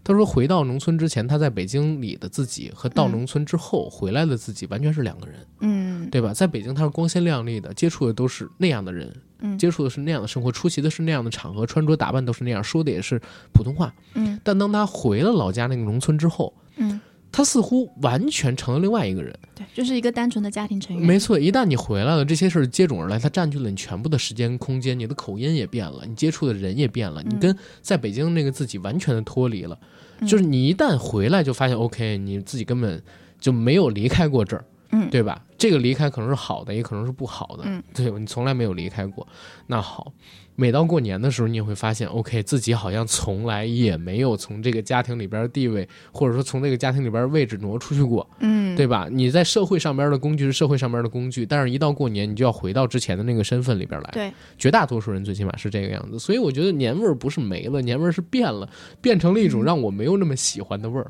[0.04, 6.34] 他说：“回到农村之前，他在北京里的自己和到嗯农村之后回来的自己完全是两个人，嗯对吧？
[6.34, 13.22] 在北京他是光鲜亮丽的，接触的都是那样的人，嗯接触的是那样的生活，出席的是那样的场合，穿着打扮都是那样，说的也是
[13.54, 13.94] 普通话。
[14.16, 17.00] 嗯但当他回了老家那个农村之后，嗯，
[17.32, 19.34] 他似乎完全成了另外一个人。
[19.56, 21.06] 对，就是一个单纯的家庭成员。
[21.06, 29.78] 没错，一旦你回来了，这些事儿接踵而来，它占据了你全部的时间空间，你的口音也变了，你接触的人也变了，你嗯跟在北京那个自己完全的脱离了。
[30.22, 33.02] 嗯就是你一旦回来，就发现 OK，你自己根本
[33.40, 35.42] 就没有离开过这儿，嗯对吧？
[35.58, 38.18] 这个离开可能是好的，也可能是不好的，嗯对吧？
[38.18, 39.26] 你从来没有离开过。
[39.68, 40.12] 那好，
[40.60, 48.30] 每到过年的时候，你也会发现，OK，自己好像从来也没有从这个家庭里边的地位，或者说从这个家庭里边的位置挪出去过。
[48.42, 49.08] 嗯，对吧？
[49.10, 54.10] 你在社会上边的工具是社会上边的工具，但是一到过年，你就要回到之前的那个身份里边来。
[54.12, 58.70] 对，绝大多数人最起码是这个样子，所以我觉得年味儿不是没了，年味儿是变了，
[59.00, 61.10] 变成了一种让我没有那么喜欢的味儿。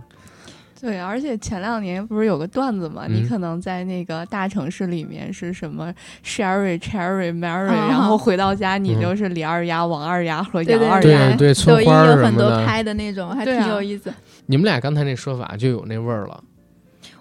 [0.80, 3.04] 对，而且前两年不是有个段子嘛？
[3.08, 5.94] 嗯你可能在那个大城市里面是什么
[6.26, 11.36] Sherry、Cherry、Mary，、啊然后回到家你嗯就是李二丫、王二丫和杨二丫。
[11.36, 14.14] 对，抖音村花儿有很多拍的那种，还挺有意思。
[14.46, 16.44] 你们俩刚才那说法就有那味儿了，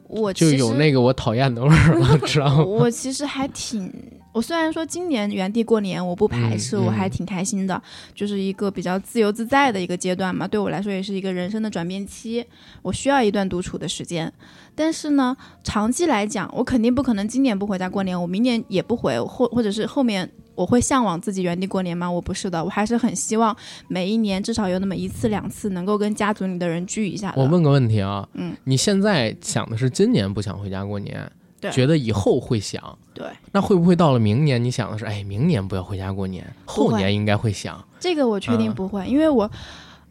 [0.09, 2.63] 我就有那个我讨厌的味儿了， 知道吗？
[2.65, 3.93] 我其实还挺，
[4.33, 7.83] 我虽然说今年原地过年我不排斥，嗯嗯我还挺开心的，
[8.15, 12.45] 就是一个比较自由自在的一个阶段嘛，对我来说也是一个人生的转变期，
[12.83, 14.33] 我需要一段独处的时间。
[14.75, 22.09] 但是呢，长期来讲，我肯定不可能今年不回家过年，我明年也不回，或或者是后面我会向往自己原地过年吗？
[22.09, 23.57] 我不是的，我还是很希望
[23.89, 27.43] 每一年至少有那么一次两次能够跟家族里的人聚一下的。
[27.43, 31.29] 我问个问题啊，嗯，你现在想的是今年不想回家过年，
[31.61, 32.83] 对觉得以后会想。
[33.15, 37.85] 对，那会不会到了明年，你想的是，哎，明年不要回家过年，后年应该会想。
[37.99, 39.51] 这个我确定嗯不会，因为我，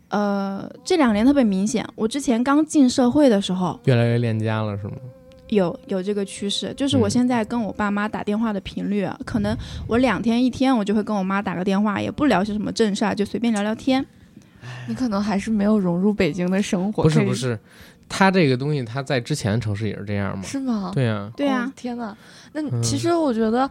[0.09, 1.87] 呃，这两年特别明显。
[1.95, 4.93] 我之前刚进社会的时候，越来越恋家了，是吗？
[5.47, 9.57] 有有这个趋势，就是我嗯现在跟我爸妈打电话的频率啊，可能
[9.87, 14.05] 我两天一天我就会跟我妈打个电话，也不聊些什么正事儿，就随便聊聊天。
[14.89, 17.03] 你可能还是没有融入北京的生活。
[17.03, 17.57] 不是不，是，
[18.09, 20.43] 他这个东西他在之前的城市也是这样吗？
[20.43, 20.91] 是吗？
[20.93, 22.15] 对呀、对啊哦，天呐，
[22.53, 23.69] 那嗯其实我觉得。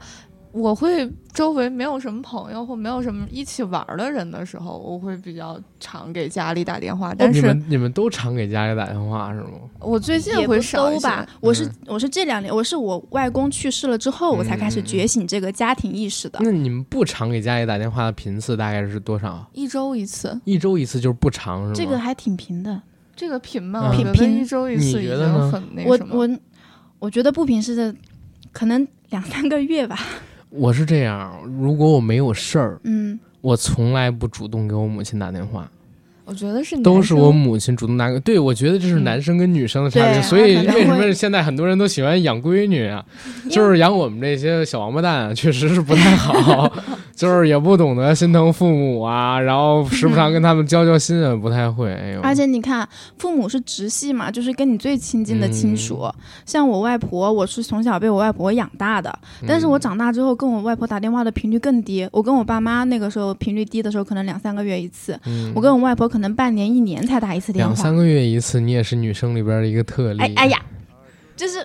[0.53, 7.12] 我会周围没有什么朋友或没有什么一起玩的人的时候，我会比较常给家里打电话。
[7.14, 9.51] 但是你们你们都常给家里打电话是吗？
[9.81, 16.38] 我最近也不会少一些都吧，我是嗯我是这两年，我是我外公去世了之后，我才开始觉醒这个家庭意识的。
[16.42, 19.46] 那你们不常给家里打电话的频次大概是多少？
[19.53, 21.72] 一周一次，一周一次就是不长是吗？
[21.75, 22.81] 这个还挺频的，
[23.16, 26.14] 这个频嘛，嗯我觉得频一周一次已经很那我什么。
[26.16, 26.38] 我
[26.98, 27.94] 我觉得不平是的，
[28.52, 29.98] 可能两三个月吧。
[30.50, 35.68] 我是这样，如果我没有事儿，嗯，我从来不主动给我母亲打电话，
[36.26, 38.18] 我觉得是都是我母亲主动拿给。
[38.20, 43.04] 对，我觉得这是嗯男生跟女生的差别，对所以为什么现在很多人都喜欢养闺女啊？
[43.48, 46.70] 就是养我们这些小王八蛋啊，确实是不太好，
[47.14, 51.92] 就是也不懂得心疼父母啊，然后时不常跟他们交交心也，不太会。
[51.94, 52.86] 哎呦，而且你看，
[53.18, 56.00] 父母是直系嘛，就是跟你最亲近的亲属。
[56.02, 56.12] 嗯
[56.44, 62.08] 像我外婆，我是从小被我外婆养大的，但是我嗯长大之后跟我外婆打电话的频率更低。
[62.10, 65.18] 我跟我爸妈那个时候频率低的时候，可能两三个月一次。
[65.26, 67.70] 嗯我跟我外婆可能半年、一年才打一次电话。
[67.70, 70.20] 两三个月一次，你也是女生里边的一个特例。
[70.22, 70.59] 哎哎呀，
[71.37, 71.59] 就是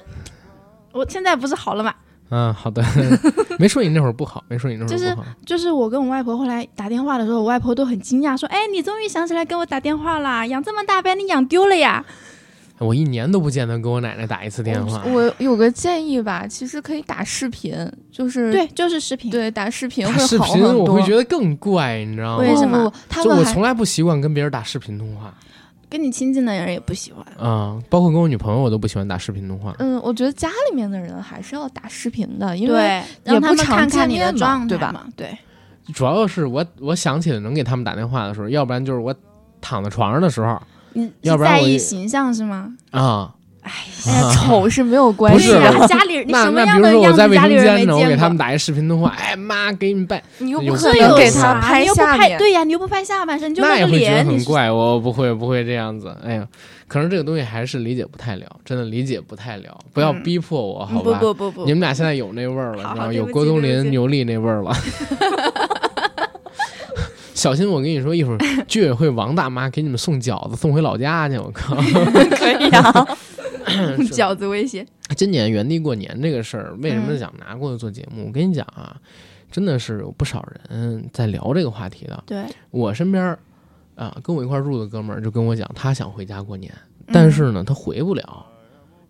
[0.92, 1.94] 我现在不是好了吗？
[2.32, 2.84] 嗯，好的，
[3.58, 5.28] 没说你那会儿不好，没说你那会就是儿不好。
[5.46, 10.46] 就是我跟我外婆后来打电话的时候，我外婆都很惊讶，说：“哎，你终于想起来跟我打电话啦！
[10.46, 12.04] 养这么大把你养丢了呀
[12.86, 15.04] 我一年都不见得给我奶奶打一次电话。
[15.06, 17.74] 我有个建议吧，其实可以打视频，
[18.12, 19.30] 就是对，就是视频。
[19.30, 20.84] 对打视频打会视频好很多。
[20.86, 22.44] 我会觉得更怪，你知道吗？
[22.44, 25.34] 为什么他们就我从来不习惯跟别人打视频通话
[25.90, 27.24] 跟你亲近的人也不喜欢。
[27.38, 29.76] 啊、包括跟我女朋友，我都不喜欢打视频通话。
[29.80, 35.14] 嗯，我觉得家里面的人还是要打视频的，因为，也让他们不常看看你的状态嘛对吧状态嘛。
[35.16, 35.38] 对，
[35.94, 39.14] 主要是我我想起来能给他们打电话的时候，要不然就是我
[39.60, 40.60] 躺在床上的时候
[40.94, 42.74] 你要不在意形象是吗？
[42.92, 43.32] 啊。
[43.62, 43.72] 哎
[44.08, 45.62] 哎呀，丑是没有关不是系的。
[45.62, 48.16] 呀，家里你那什么那比如说我样的样子，在卫生家里人没间呢，我给。
[48.18, 54.72] 他们打一视频通话，哎妈，给你们拜，你又不可能给他拍你又不下面，拍对呀，你又不拍下半身，就个那也会觉得脸，很怪。
[54.72, 56.48] 我不会不会这样子，哎呀，
[56.88, 59.78] 可能这个东西还是理解不太了，真的理解不太了。
[59.94, 61.20] 不要嗯逼迫我，好嗯不吧？
[61.20, 63.14] 不不不，你们俩现在有那味儿了，知道吗？
[63.14, 64.76] 有郭冬临、牛莉那味儿了。
[67.42, 68.38] 小心，我跟你说，一会儿
[68.70, 71.36] 居委会王大妈给你们送饺子送回老家去。
[71.40, 71.74] 我靠！
[72.38, 73.18] 可以啊。
[74.14, 74.86] 饺子威胁。
[75.18, 78.28] 今年原地过年这个事儿，为什么嗯想拿过来做节目？
[78.28, 78.96] 我跟你讲啊，
[79.52, 82.24] 真的是有不少人在聊这个话题的。
[82.28, 83.36] 对，我身边
[83.96, 86.72] 啊，跟我一块儿住的哥们儿就跟我讲，他想回家过年，
[87.08, 88.46] 嗯但是呢，他回不了。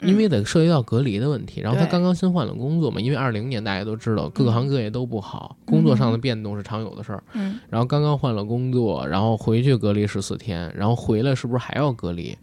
[0.01, 7.23] 因为得涉及到隔离的问题，然后他刚刚新换了工作嘛，因为二零年大家都知道各个行各业都不好，嗯工作上的变动是常有的事儿。
[7.33, 12.37] 嗯，然后刚刚换了工作，然后回去隔离十四天，然后回来是不是还要隔离，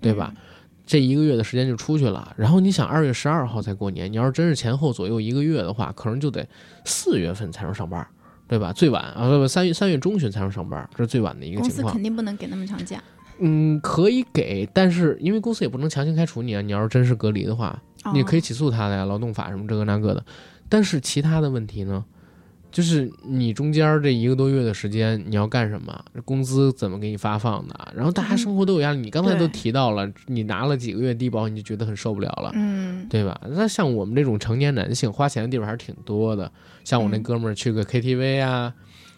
[0.00, 0.32] 对吧？
[0.34, 0.40] 嗯
[0.86, 2.34] 这一个月的时间就出去了。
[2.36, 6.46] 然后你想，二月十二号才过年，你要是真是前后左右一个月的话，可能就得
[6.84, 8.06] 四月份才能上班，
[8.46, 8.70] 对吧？
[8.70, 12.02] 最晚啊，不不，三月三月中旬才能上班，这是最晚的一个情况公司肯。
[12.02, 13.02] 定不能给那么长假。
[13.38, 16.60] 嗯，可以给，但是因为公司也不能强行开除你啊。
[16.60, 17.80] 你要是真是隔离的话，
[18.12, 20.24] 你可以以，起诉他的呀，劳动法什么这个那个的。
[20.68, 22.04] 但是其他的问题呢，
[22.72, 26.04] 就是你中间这一个多月的时间你要干什么？
[26.24, 27.92] 工资怎么给你发放的？
[27.94, 28.98] 然后大家生活都有压力。
[28.98, 32.50] 你刚才都提到了，你拿了几个月低保，你就觉得很受不了了。
[32.54, 33.40] 嗯，对吧？
[33.50, 36.50] 那像我们这种成年男性，花钱的地方还是挺多的。
[36.82, 38.74] 像我那嗯哥们儿去个 KTV 啊，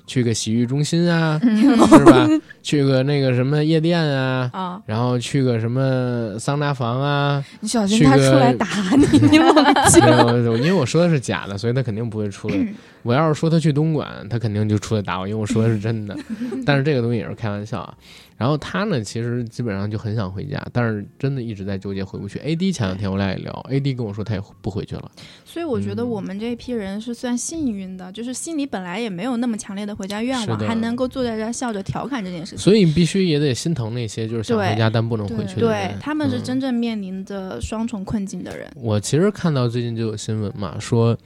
[0.06, 2.28] 去个洗浴中心啊，嗯 是吧？
[2.62, 8.66] 去个那个什么夜店啊，啊，然后去个什么桑拿房啊，你小心他出来打
[8.96, 9.54] 你， 你忘
[9.88, 12.72] 记没有，因为我说的是假的，所以他肯定不会出嗯来。
[13.02, 16.16] 我要是说他去东莞，他肯定就出来打我，因为我说的是真的。
[16.66, 17.94] 但是这个东西也是开玩笑啊。
[18.36, 22.38] 然后他呢，其实基本上就很想回家，但是真的一直在纠结回不去。
[22.40, 25.10] AD 前两天我俩也聊，AD 跟我说他也不回去了。
[25.44, 32.58] 所以我觉得嗯我们这一批人是算幸运的，就是心里本来也没有那么强烈的回家愿望，还能够坐在这儿笑着调侃这件事情。
[32.58, 38.70] 所以必须也得心疼那些就是想回家但不能回去的人对人。，他们是嗯真正面临着双重困境的人。
[38.74, 41.16] 我其实看到最近就有新闻嘛，说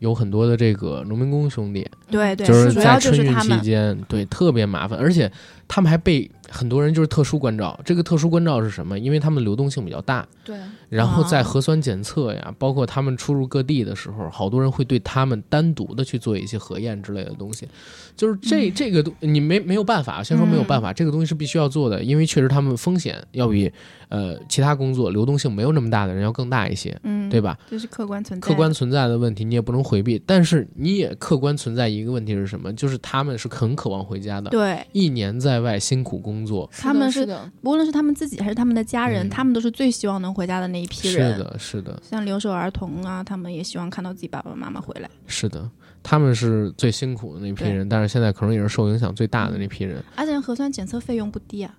[0.00, 3.38] 有很多的这个农民工兄弟，对对，就是在春运。
[3.40, 5.30] 期间，对特别麻烦，而且
[5.66, 7.78] 他们还被很多人就是特殊关照。
[7.84, 8.98] 这个特殊关照是什么？
[8.98, 10.56] 因为他们流动性比较大，对，
[10.88, 17.68] 然后在啊核酸检测呀，包括他们出入各地的时候，好多人会对他们单独的去做一些核验之类的东西。
[18.16, 23.70] 就是这、这个东你没没有办法，先说没有办法，这个东西是必须要做的，因为确实他们风险要比
[24.08, 27.56] 呃其他工作流动性没有那么大的人要更大一些，嗯，对吧？
[27.70, 28.40] 这是客观存。
[28.40, 32.72] 客观存在的问题你也不能回避，但是你也客观存在一个问题是什么？
[32.72, 37.26] 就是他们是很渴望回家的，对一年在外辛苦工作，他们是
[37.62, 39.30] 无论是他们自己还是他们的家人，嗯。
[39.30, 41.36] 他们都是最希望能回家的那一批人。
[41.36, 41.42] 是。
[41.42, 45.08] 的，是的，像留守儿童啊，他们也希望看到自己爸爸妈妈回来。
[45.26, 45.70] 是的，
[46.02, 50.02] 他们是最辛苦的那批人，但是现在可能也是受影响最大的那批人。
[50.16, 51.74] 而且核酸检测费用不低啊，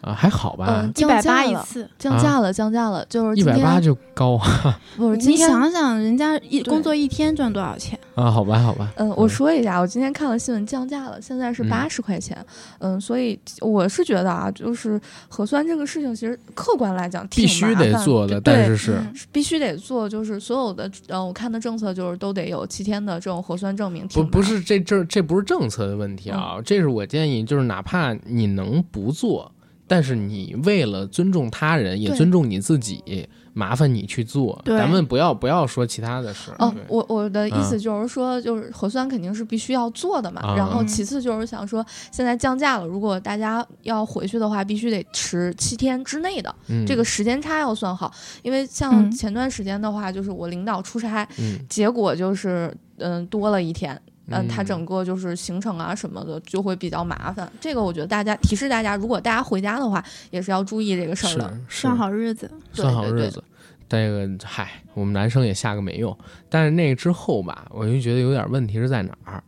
[0.00, 1.90] 啊，还好吧嗯，一百降价了八一次。
[1.98, 7.98] 降价了，降价了，就是一百八就高啊你 不是你想想，人家一工作一天赚多少钱？
[8.14, 12.36] 啊，好吧，好吧，嗯，我说一下，我今天看了新闻降价了，现在是嗯八十块钱。
[12.78, 19.00] 嗯所以我是觉得啊，就是核酸这个事情，其实客观来讲挺必须麻烦得做的，对但是是
[19.32, 29.50] 必须得做，就是所有的，嗯，我看的政策就是都得有七天的这种核酸证明，不不是这这这不是政策的问题嗯啊，这是我建议，就是哪怕你能不做，
[29.88, 36.56] 但是你为了尊重他人，也尊重你自己，麻烦你去做，对咱们不要不要说其他的事儿。
[36.60, 40.42] 哦，我我的意思嗯就是说，就是核酸肯定是必须要做的嘛。
[40.42, 48.12] 啊然后嗯其次就是想说，现在降价了，如果大家要回去的话，必须得持七天之内的，嗯这个时间差要算好。
[48.42, 54.00] 因为像嗯前段时间的话，就是我领导出差，嗯结果就是嗯多了一天。
[54.30, 57.50] 嗯，他嗯整个就是行程啊什么的就会比较麻烦。
[57.60, 61.58] 这个我觉得大家提示大家，如果大家回家的话，也是要注意这个事儿的。
[61.68, 62.50] 算好日子。
[62.72, 63.42] 算好日子。
[63.88, 66.14] 这个嗨，我们男生也下个没用，
[66.50, 69.42] 但是那个之后吧，我就觉得有点问题是在哪儿？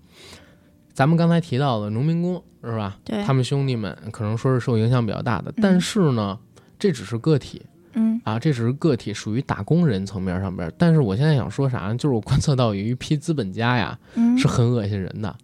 [0.95, 2.97] 咱们刚才提到的农民工是吧？
[3.05, 6.39] 对他们兄弟们可能说是受影响比较大的，但是呢，
[6.79, 7.61] 这只是个体
[7.95, 10.73] 嗯啊，这只是个体，属于打工人层面上边。
[10.79, 11.97] 但是我现在想说啥呢？
[11.97, 15.37] 就是我观测到有一批资本家呀，嗯，是很恶心人的。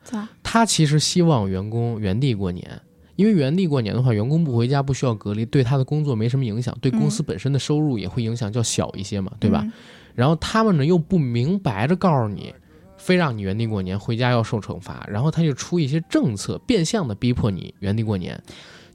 [0.42, 2.80] 他其实希望员工原地过年，
[3.16, 9.60] 因为原地过年的话，员工不回家不需要隔离，对他的工作没什么影响，对公司本身的收入也会影响较小一些嘛，对吧？
[9.64, 9.72] 嗯？
[10.14, 12.54] 然后他们呢又不明白着告诉你，
[12.96, 18.40] 非让你原地过年，回家要受惩罚，然后他就出一些政策，变相的逼迫你原地过年。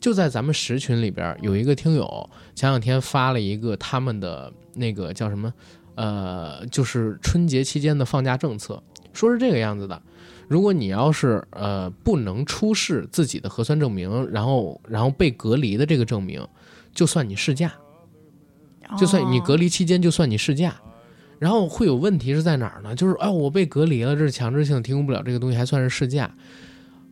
[0.01, 5.53] 就在咱们十群里边有一个听友前两天发了一个他们的那个叫什么，
[5.95, 8.81] 呃，就是春节期间的放假政策，
[9.13, 10.01] 说是这个样子的。
[10.47, 16.45] 如果你要是呃不能出示自己的核酸证明，然后然后被隔离的这个证明，
[16.93, 17.71] 就算你试驾，
[18.97, 20.75] 就算你隔离，期间，就算你试驾，
[21.39, 22.93] 然后会有问题是在哪儿呢？
[22.95, 26.29] 就是啊，我被隔离了，这是强制性提供不了这个东西，还算是事假，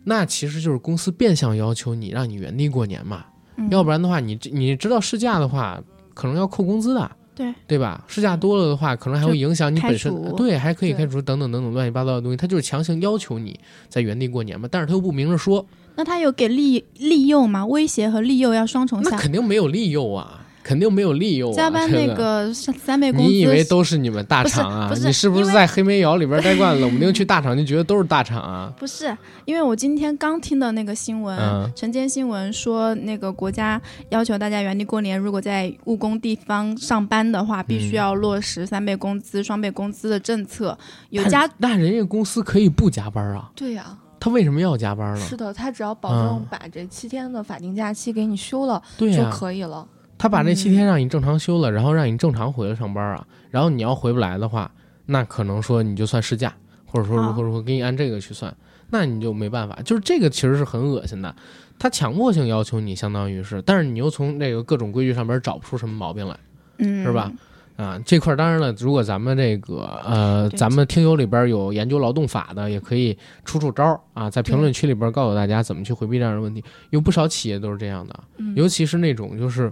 [0.04, 3.26] 那其实就是公司变相要求你让你原地过年嘛，
[3.58, 5.82] 嗯要不然的话，你这你知道事假的话，
[6.14, 8.04] 可能要扣工资的，对对吧？
[8.08, 17.66] 事假多了的话，可能还会影响你本身对，还可以对开除等等等等乱七八糟的东西，他就是强行要求你在原地过年嘛，但是他又不明着说，那他有给利利诱吗？
[17.66, 19.18] 威胁和利诱要双重那下。
[19.18, 24.88] 肯定没有利诱啊，肯定没有利用啊，加班那个个三三倍工资，你以为都是你们大厂啊？
[24.88, 26.82] 不是不是你是不是因为在黑煤窑里边待惯了？
[26.82, 28.72] 冷不丁去大厂就觉得都是大厂啊？
[28.78, 40.78] 不是，因为我今天刚听的那个新闻，嗯晨间新闻说，那个国家要求大家原地过年，如果在务工地方上班的话，必须嗯要落实三倍工资、双倍工资的政策。
[41.10, 45.36] 有加那人家公司可以不加班啊，对呀、他为什么要加班呢是？
[45.36, 49.88] 的，他只要保证嗯把这七天的法定假期给你休了、对、就可以了。
[50.20, 53.26] 他把这七嗯天让你正常休了，然后让你正常回来上班啊。
[53.50, 54.70] 然后你要回不来的话，
[55.08, 56.54] 那可能说你就算事假，
[56.86, 58.56] 或者说如何如何给你按这个去算，
[58.92, 59.80] 那你就没办法。
[59.84, 61.36] 就是这个其实是很恶心的，
[61.80, 66.38] 他强迫性要求你，相当于是，但是你又从那个各种规矩上边找不出什么毛病来。
[66.78, 67.32] 嗯，是吧？
[67.76, 76.62] 啊，这块儿当然了，如果咱们这个呃，咱们听友里边有研究劳动法的，也可以出出招儿啊，在评论区里边告诉大家怎么去回避这样的问题。
[76.90, 79.72] 有不少企业都是这样的，嗯尤其是那种就是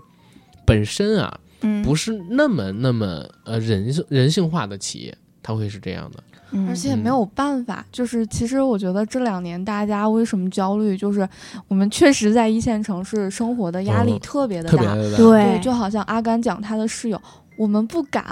[0.67, 6.23] 本身啊嗯，不是那么那么呃人性人性化的企业，它会是这样的。
[6.51, 11.27] 嗯，而且没有办法，就是其实我觉得这两年大家为什么焦虑，就是
[11.67, 17.21] 我们确实在一线城市生活的压力嗯特别的大，对，就好像阿甘讲他的室友，
[17.57, 18.23] 我们不敢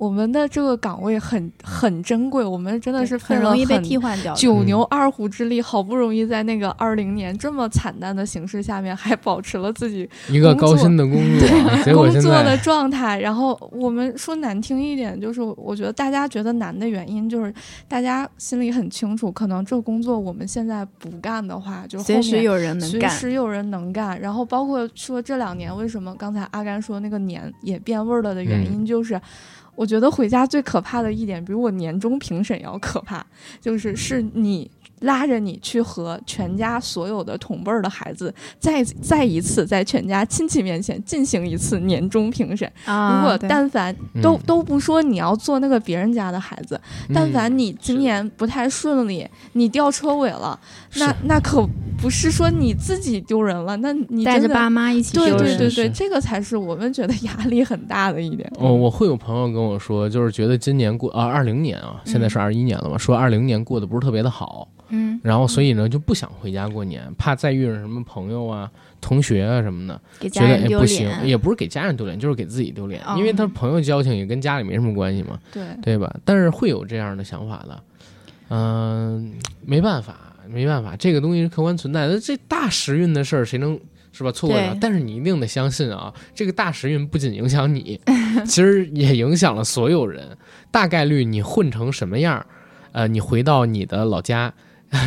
[0.00, 4.32] 我们的这个岗位很很珍贵，我们真的是很容易被替换掉。
[4.32, 11.46] 九牛二虎之力，好不容易在那个二零年这么惨淡的形势下面，还保持了自己一个高薪的工作，
[11.92, 13.20] 工作的状态。
[13.20, 17.52] 然后我们说难听一点，就是我觉得大家觉得难的原因，就是
[17.86, 24.18] 大家心里很清楚，可能这工作我们现在不干的话，就随时有人能干，随时有人能干。
[24.18, 29.20] 然后包括说这两年为什么刚才阿甘说那个年也变味了的原因，就是。
[29.80, 33.24] 我觉得回家最可怕的一点，比我年终评审要可怕，
[33.62, 34.70] 就是是你。
[35.00, 42.70] 拉着你去和全家所有的同辈儿的孩子再再一次在全家亲戚面前进行一次年终评审。
[42.84, 46.78] 如果但凡都都不说你要做那个别人家的孩子，
[47.14, 50.60] 但凡你今年不太顺利，你掉车尾了，
[50.96, 51.66] 那那可
[51.96, 55.38] 不是说你自己丢人了，那你带着爸妈一起丢人。
[55.38, 58.46] 对对对对，这个才是我们觉得压力很大的一点。
[58.58, 64.68] 哦，我会有朋友跟我说，就是觉得今年过啊二零年啊，现在是二一年了嘛，说二零年过得不是特别的好。
[64.92, 68.68] 嗯，然后所以呢就不想回家过年，怕再遇上什么朋友啊、
[69.00, 76.12] 同学啊什么的，觉得哎不行，也不是给家人丢脸，就是给自己丢脸，因为他朋友交情也跟家里没什么关系嘛，对对吧？
[76.24, 77.82] 但是会有这样的想法的，
[78.48, 79.32] 嗯，
[79.64, 82.18] 没办法，没办法，这个东西是客观存在的。
[82.18, 83.78] 这大时运的事儿，谁能
[84.10, 84.76] 是吧错过了？
[84.80, 88.00] 但是你一定得相信啊，这个大时运不仅影响你，
[88.46, 90.36] 其实也影响了所有人。
[90.70, 92.44] 大概率你混成什么样，
[92.92, 94.52] 呃，你回到你的老家。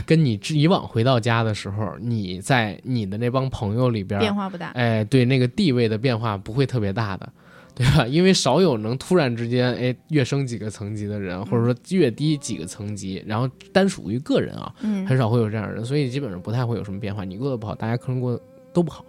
[0.06, 7.30] 跟你以往回到家的时候，你在你的那帮朋友里边变化不大，哎，对，那个地位的变化不会特别大的，
[7.76, 8.08] 对吧？
[8.08, 14.74] 因为少有能突然之间哎跃升几个层级的人，或者说越低几个层级，然后单属于个人啊，
[15.06, 17.26] 很少会有这样的人，所以基本上不太会有什么变化。
[17.26, 19.04] 你过得不好，大家可能过得都不好，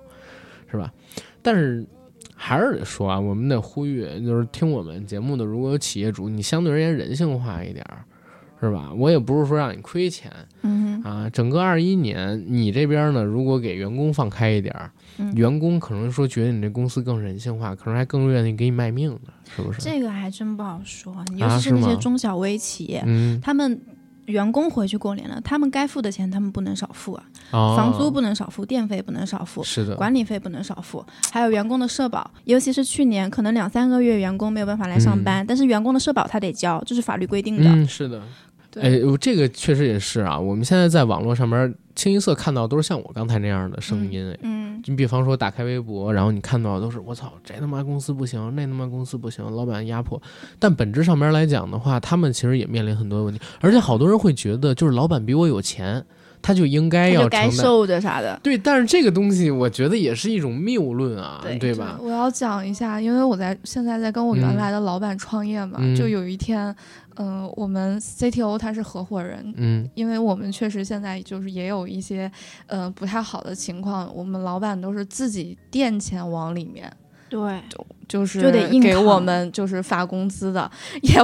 [0.69, 0.93] 是吧？
[1.41, 1.87] 但是
[2.45, 8.05] 还是得说啊，我们得呼吁，就是听我们节目的，如果有企业主，你相对而言人性化一点儿。
[8.61, 8.91] 是吧？
[8.97, 10.33] 我也不是说让你亏钱，
[10.63, 14.91] 嗯啊，整个二一年你这边呢，如果给员工放开一点儿，
[15.35, 19.83] 员工可能说觉得你这公司更人性化，可能还更愿意给你卖命呢，是不是？
[19.83, 23.05] 这个还真不好说，尤其是那些中小微企业，
[23.43, 23.79] 他们。
[24.27, 37.71] 员工回去过年了，他们该付的钱他们不能少付啊，房租不能少付，电费不能少付，是的，管理费不能少付，还有员工的社保，尤其是去年可能两三个月员工没有办法来上班，但是员工的社保他得交，这是法律规定的。
[37.71, 38.23] 嗯，是的。
[38.81, 40.39] 哎，这个确实也是啊。
[40.39, 44.37] 我们现在在网络上面清一色看到都是像我刚才那样的声音。
[44.43, 50.21] 嗯，你比方说打开微博，然后你看到的都是我操，这他妈公司不行，那他妈公司不行，老板压迫。
[50.59, 56.05] 但本质上面来讲的话，他们其实也面临很多问题，而且好多人会觉得，就是老板比我有钱。
[56.45, 61.99] 他就应该要该受着啥的，对，但是这个东西我觉得也是一种谬论啊，对吧？
[61.99, 66.77] 我要讲一下，因为我在现在在跟我原来的老板创业嘛，就有一天，
[67.17, 72.31] 嗯，我们 CTO 他是合伙人，嗯，因为我们确实现在就是也有一些，
[72.67, 76.93] 嗯，不太好的情况，我们老板都是自己垫钱往里面。
[77.31, 80.71] 对，就就是就得给我们就是发工资的，
[81.03, 81.21] 也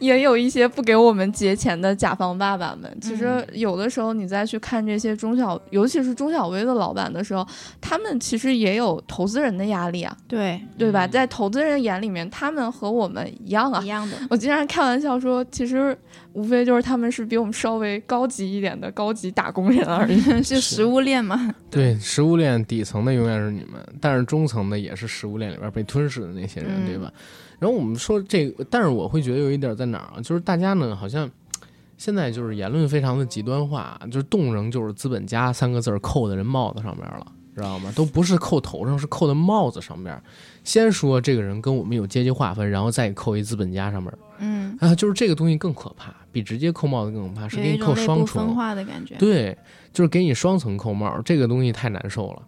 [0.00, 2.90] 也有一些不给我们结钱的甲方爸爸们。
[3.00, 7.46] 其实有的时候你再去看这些中小，尤其是中小微的老板的时候，
[7.80, 11.06] 他们其实也有投资人的压力啊，对对吧？
[11.06, 14.16] 在投资人眼里面，他们和我们一样啊，一样的。
[14.30, 15.96] 我经常开玩笑说，其实。
[16.32, 21.54] 无非就是他们是比我们稍微高级一点的高级打工人而已， 是食物链嘛？
[21.70, 27.10] 对，食物链底层的永远是你们，但是中层的也是食物链里边被吞噬的那些人，对吧？
[27.58, 30.20] 然后我们说这个，但是我会觉得有一点在哪儿啊？
[30.22, 31.30] 就是大家呢，好像
[31.96, 37.26] 现在就是言论非常的极端化，就是动人就是资本家三个字扣在人帽子上面了。
[37.54, 37.90] 知道吗？
[37.96, 40.22] 都不是扣头上，是扣在帽子上面。
[40.62, 44.12] 先说这个人跟我们有阶级划分，然后再扣一资本家上面。
[44.40, 48.54] 嗯啊，就是这个东西更可怕，比直接扣帽子更可怕，是给你扣双重。
[48.54, 49.14] 化的感觉。
[49.14, 49.56] 对，
[49.90, 52.42] 就是给你双层扣帽，这个东西太难受了。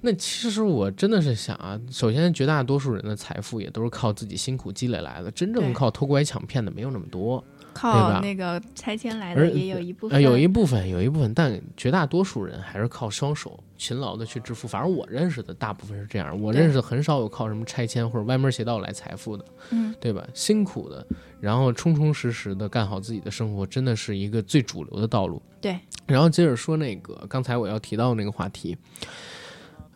[0.00, 7.42] 那其实我真的是想啊，首先绝大多数人的财富也都是靠自己辛苦积累来的，真正靠偷拐抢骗的没有那么多。
[7.72, 14.66] 靠那个拆迁来的也有一部分，有一部分，有一部分，但绝大多数人还是靠双手勤劳的去致富。
[14.66, 20.26] 反正我认识的大部分是这样，我认识的很少有靠什么拆迁或者歪门邪道来财富的，嗯，对吧？
[20.34, 21.06] 辛苦的，
[21.38, 25.40] 然后充充实实的干好自己的生活，真的是一个最主流的道路。
[25.60, 28.76] 对，然后接着说那个刚才我要提到那个话题，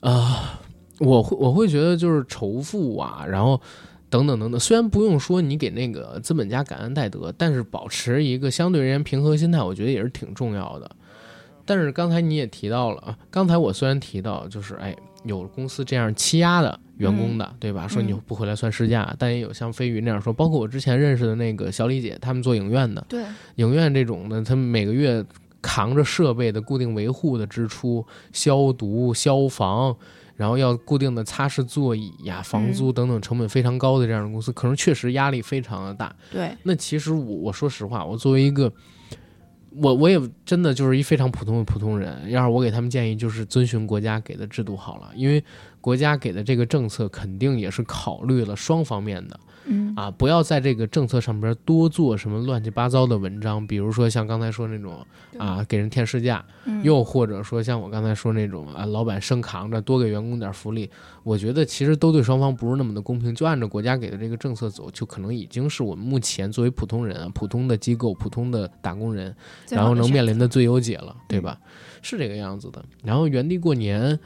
[0.08, 0.60] 啊，
[1.00, 3.60] 我会我会觉得就是仇富啊，然后。
[4.10, 10.88] 等等等等，虽然不用说你给那个资本家感恩戴德，但是保持一个相对而言平和心态，我觉得也是挺重要的。
[11.64, 14.94] 但是刚才你也提到了啊，刚才我虽然提到就是哎，
[15.24, 17.88] 有公司这样欺压的员工的，对吧？
[17.88, 23.24] 说你不回来算事假，但也有像飞鱼那样说，包括我之前认识的那个小李姐，他们做影院的，对，
[23.56, 25.24] 影院这种的，他们每个月
[25.64, 29.96] 扛着设备的固定维护的支出、消毒、消防，
[30.36, 36.14] 然后要固定的擦拭座椅呀、房租等等成本非常高的这样的公司，可能确实压力非常的大。
[36.30, 38.70] 对，那其实我我说实话，我作为一个，
[39.76, 45.42] 我我也真的就是一非常普通的普通人，要是我给他们建议，就是遵循国家给的制度好了，因为
[45.80, 49.40] 国家给的这个政策肯定也是考虑了双方面的。
[49.66, 55.04] 嗯啊，不要在这个政策上边多做什么乱七八糟的文章，比如说像刚才说那种
[55.38, 60.90] 啊，给人添事假，嗯又或者说像我刚才说那种啊，老板生扛着多给员工点福利，
[61.22, 63.34] 我觉得其实都对双方不是那么的公平。
[63.34, 69.34] 就按照国家给的这个政策走，就可能已经是我们目前作为普通人啊、普通的机构、普通的打工人，
[69.70, 71.58] 然后能面临的最优解了，对吧？
[72.02, 72.84] 是这个样子的。
[73.02, 74.18] 然后原地过年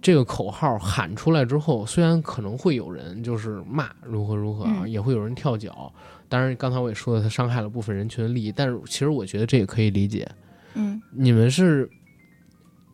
[0.00, 5.92] 这个口号喊出来之后，虽然可能会有人就是骂如何如何啊，嗯也会有人跳脚。
[6.28, 10.28] 当然，刚才我也说了，它伤害了部分人群的利益，但是其实我觉得这也可以理解。
[10.74, 11.88] 嗯，你们是，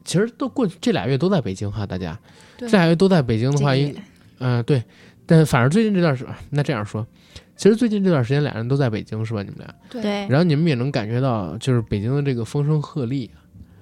[0.05, 2.19] 其实都过去这俩月都在北京哈，大家
[2.57, 4.05] 这俩月都在北京的话，应这个也
[4.39, 4.83] 嗯、对，
[5.27, 7.05] 但反正最近这段时那这样说，
[7.57, 9.43] 其实最近这段时间俩人都在北京是吧？
[9.43, 13.29] 你们俩，对，然后你们也能感觉到，就是北京的这个风声鹤唳。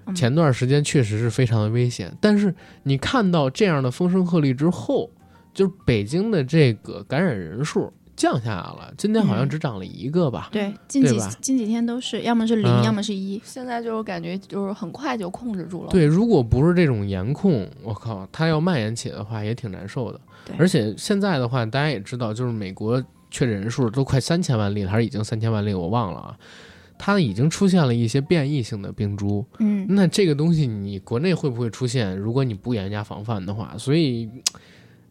[0.06, 5.10] 嗯前段时间确实是非常的危险，但是你看到这样的风声鹤唳之后，
[5.54, 10.48] 就是北京的这个感染人数降下来了，今天好像嗯只涨了一个吧？
[10.52, 13.40] 对，近几近几天都是，要么是零，嗯要么是一。
[13.44, 15.90] 现在就是感觉就是很快就控制住了。
[15.90, 20.20] 对，如果不是这种严控，我靠，它要蔓延起来的话也挺难受的。
[20.58, 23.00] 而且现在的话，大家也知道，就是美国
[23.30, 26.36] 确诊人数都快三千万例了，还是已经三千万例，我忘了啊。
[27.04, 32.16] 它已经出现了一些变异性的病株，嗯那这个东西你国内会不会出现？
[32.16, 34.30] 如果你不严加防范的话，所以，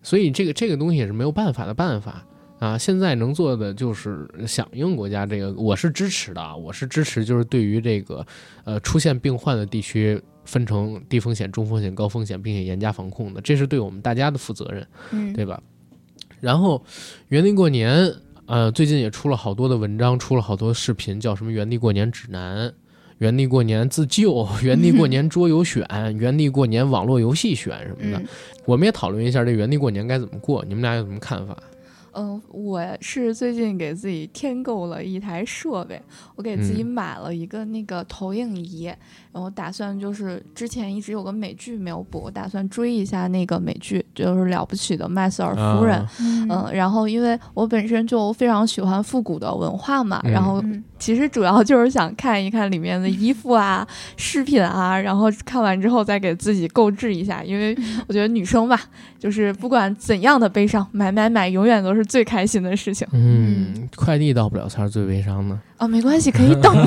[0.01, 2.25] 所以这个这个东西也是没有办法的办法
[2.59, 2.77] 啊。
[2.77, 8.25] 现在能做的就是响应国家这个，我是支持的啊，我是支持，就是对于这个
[8.63, 14.87] 呃出现病患的地区分成低风险、中风险、高风险，并且严加防控的，这是对我们大家的负责任。
[15.11, 15.61] 嗯，对吧？
[16.39, 16.81] 然后
[17.27, 18.09] 原地过年，
[18.51, 22.69] 呃，最近也出了好多的文章，出了好多视频，叫什么“原地过年指南”、
[23.19, 25.87] “原地过年自救”、“原地过年桌游选”、
[26.19, 28.19] “原地过年网络游戏选”什么的。
[28.19, 28.27] 嗯
[28.65, 31.55] 我们也讨论一下这原地过年该怎么过，你们俩有什么看法？
[32.13, 36.01] 嗯，我是最近给自己添购了一台设备，
[36.35, 36.91] 我给自己嗯。
[36.91, 38.85] 买了一个那个投影仪，
[39.31, 45.97] 然后打算就是之前一直有个美剧没有播，我打算追一下那个美剧，就是了不起的麦瑟尔夫人。
[45.97, 46.11] 啊。
[46.19, 50.83] 嗯嗯，然后因为我本身就非常喜欢复古的文化嘛，嗯然后嗯。
[50.99, 53.87] 其实主要就是想看一看里面的衣服啊、
[54.17, 57.75] 饰品啊，然后看完之后再给自己购置一下，因为
[58.07, 58.79] 我觉得女生吧，
[59.17, 65.59] 就是不管怎样的悲伤，买买买永远都是最开心的事情嗯，快递到不了才是最悲伤的。
[65.77, 66.75] 啊，没关系，可以等。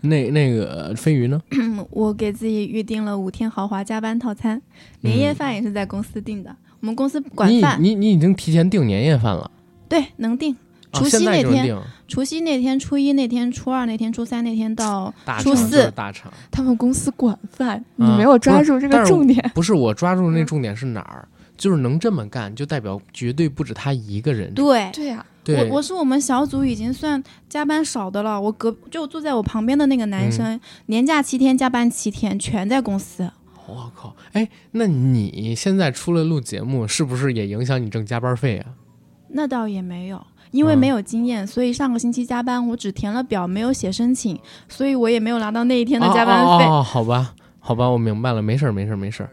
[0.00, 1.40] 那那个飞鱼呢？
[1.52, 4.60] 嗯 我给自己预定了五天豪华加班套餐，
[5.02, 6.54] 年夜饭也是在公司订的。
[6.80, 9.50] 我们公司管饭，你你已经提前订年夜饭了，
[9.88, 10.56] 对，能订。
[10.90, 11.76] 啊、除夕那天
[12.08, 16.32] 除夕那天、初一那天、初二那天、初三那天到大厂就初四大厂。
[16.50, 19.50] 他们公司管饭，你啊没有抓住这个重点。
[19.54, 21.28] 不是我抓住嗯那重点是哪儿？
[21.58, 24.54] 就是能这么干，就代表绝对不止他一个人。
[24.54, 24.90] 对。
[24.94, 33.30] 对呀、对，我我是我们小组已经算加班少的了，我隔就坐在我旁边的那个嗯男生，年假七天，加班七天，全在公司。
[33.66, 38.72] 我靠，哎，那你现在出来录节目，是不是也影响你挣加班费啊？
[39.30, 44.38] 那倒也没有，因为嗯没有经验，所以上个星期加班我只填了表，没有写申请，
[44.68, 46.64] 所以我也没有拿到那一天的加班费。
[46.64, 49.30] 哦哦哦好吧，好吧，我明白了，没事儿，没事儿，没事儿，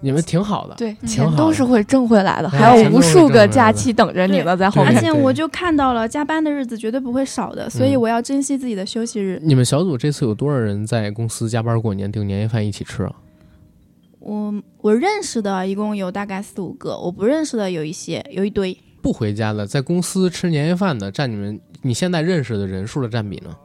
[0.00, 0.74] 你们挺好的。
[0.76, 4.94] 对，嗯钱都是会挣回来的，哎还有无数个假期等着你对呢，在后面。
[4.94, 9.40] 而且我就看到了，加班的日子绝对不会少的，所以嗯我要珍惜自己的休息日。
[9.42, 13.12] 你们小组这次有多少人在公司加班过年订年夜饭一起吃啊？
[14.20, 18.76] 我我认识的一共有大概四五个，我不认识的有一些，有一堆。
[19.00, 23.56] 不回家的，在公司吃年夜饭的，占你们你现在认识的人数的占比呢？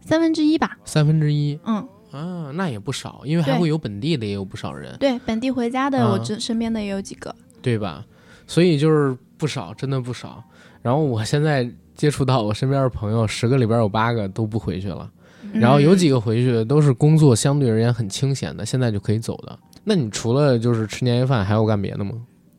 [0.00, 7.34] 三分之一吧，三分之一嗯，啊，那也不少，因为还会有本地的，也有不少人，对，本地回家的，啊我这身边的也有几个。
[7.62, 8.04] 对吧？
[8.46, 10.42] 所以就是不少，真的不少。
[10.82, 15.10] 然后我现在接触到我身边的朋友，十个里边有八个都不回去了。
[15.52, 19.58] 然后有几个，回去的都是工作相对而言很清闲的，现在就可以走的。
[19.84, 22.12] 那你除了就是吃年夜饭，还有干别的吗？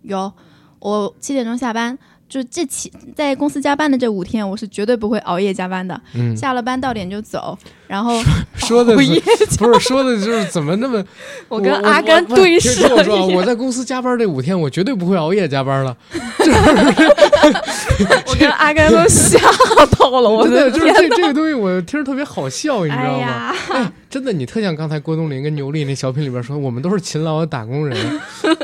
[0.04, 0.32] 有，
[0.80, 1.98] 我七点钟下班，
[2.28, 6.00] 就这七在公司加班的这五天，我是绝对不会熬夜加班的。
[6.14, 7.58] 嗯，下了班到点就走，
[7.92, 8.24] 然后
[8.56, 11.04] 说的不是说的就是怎么那么
[11.50, 15.94] 我跟阿甘对视了一眼我在公司加班这五天，我绝对不会熬夜加班了。
[18.28, 19.38] 我跟阿甘都 吓
[20.00, 23.92] 到了，我真的就是这这个东西，我听着特别好笑，你知哎道吗？
[24.10, 27.98] 真的，你特像刚才郭冬临跟牛莉那小品里边说，我们都是勤劳的打工人。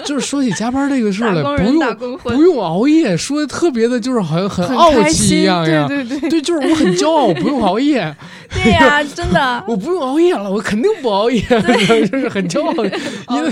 [0.05, 5.85] 就是说起加班这个事儿来，不用不用熬夜，说的特别的，就是好像很很傲气一样呀。
[5.85, 8.15] 对对对，对，就是我很骄傲，我不用熬夜，
[8.49, 11.41] 对呀，真的， 我不用熬夜了，我肯定不熬夜，
[12.07, 13.51] 就是很骄傲，因为。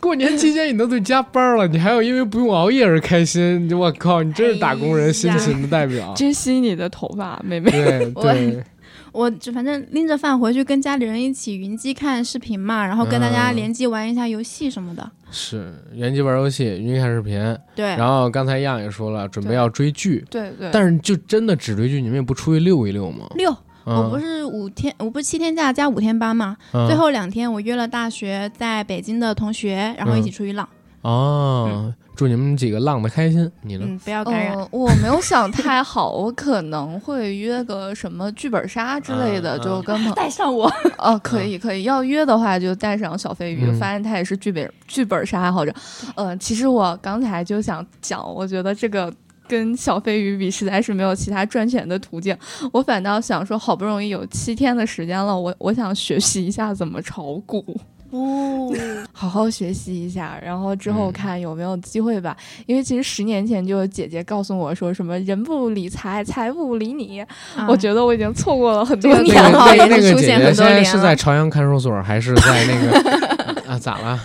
[0.00, 6.12] 过年期间你都得加班了，你还要因为不用熬夜而开心，我靠，你真是打工人辛勤的代表。
[6.16, 7.70] 珍惜你的头发，妹妹。
[7.70, 8.64] 对对，
[9.12, 13.54] 我就反正拎着饭回去跟家里人一起云机看视频嘛，然后跟大家嗯。
[13.54, 15.08] 联机玩一下游戏什么的。
[15.30, 23.28] 是原机玩游戏，云看视频，对，然后刚才样也说了，准备要追剧，对对，但是就真的只追剧，你们也不出去溜一溜吗？
[23.36, 30.68] 六，嗯、我不是五天，我不是七天假加五天班嘛，嗯最后两天我约了大学在北京的同学，然后一起出去浪。
[31.02, 33.84] 哦，祝你们几个浪的开心，你呢？
[33.88, 34.56] 嗯，不要感染。
[34.56, 45.74] 呃，我没有想太好，我可能会约个什么剧本杀之类的，嗯嗯就跟朋带上我，哦，可以可以，要约的话就带上小飞鱼，嗯发现他也是剧本剧本杀爱好者。
[46.14, 49.12] 呃，其实我刚才就想讲，我觉得这个。
[49.52, 52.34] 跟小飞鱼比，实在是没有其他赚钱的途径。
[52.72, 57.62] 我反倒想说，好不容易有七天的时间了，我我想学习一下怎么炒股。
[58.08, 58.72] 哦，
[59.12, 62.34] 好好学习一下，然后之后嗯看有没有机会吧。
[62.64, 67.22] 因为其实十年前就有姐姐告诉我说什么“人不理财，财不理你”，
[67.68, 73.78] 我觉得我已经错过了很多年年号也个那个那是出现个姐姐是在朝阳看守所，还是在那个 啊？
[73.78, 74.18] 咋了？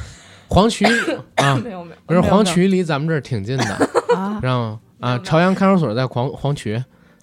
[0.48, 0.86] 黄渠
[1.36, 3.74] 啊，没有没有，不是黄渠离咱们这儿挺近的，
[4.16, 4.80] 啊知，道吗？
[5.00, 6.82] 啊，朝阳看守所在黄黄渠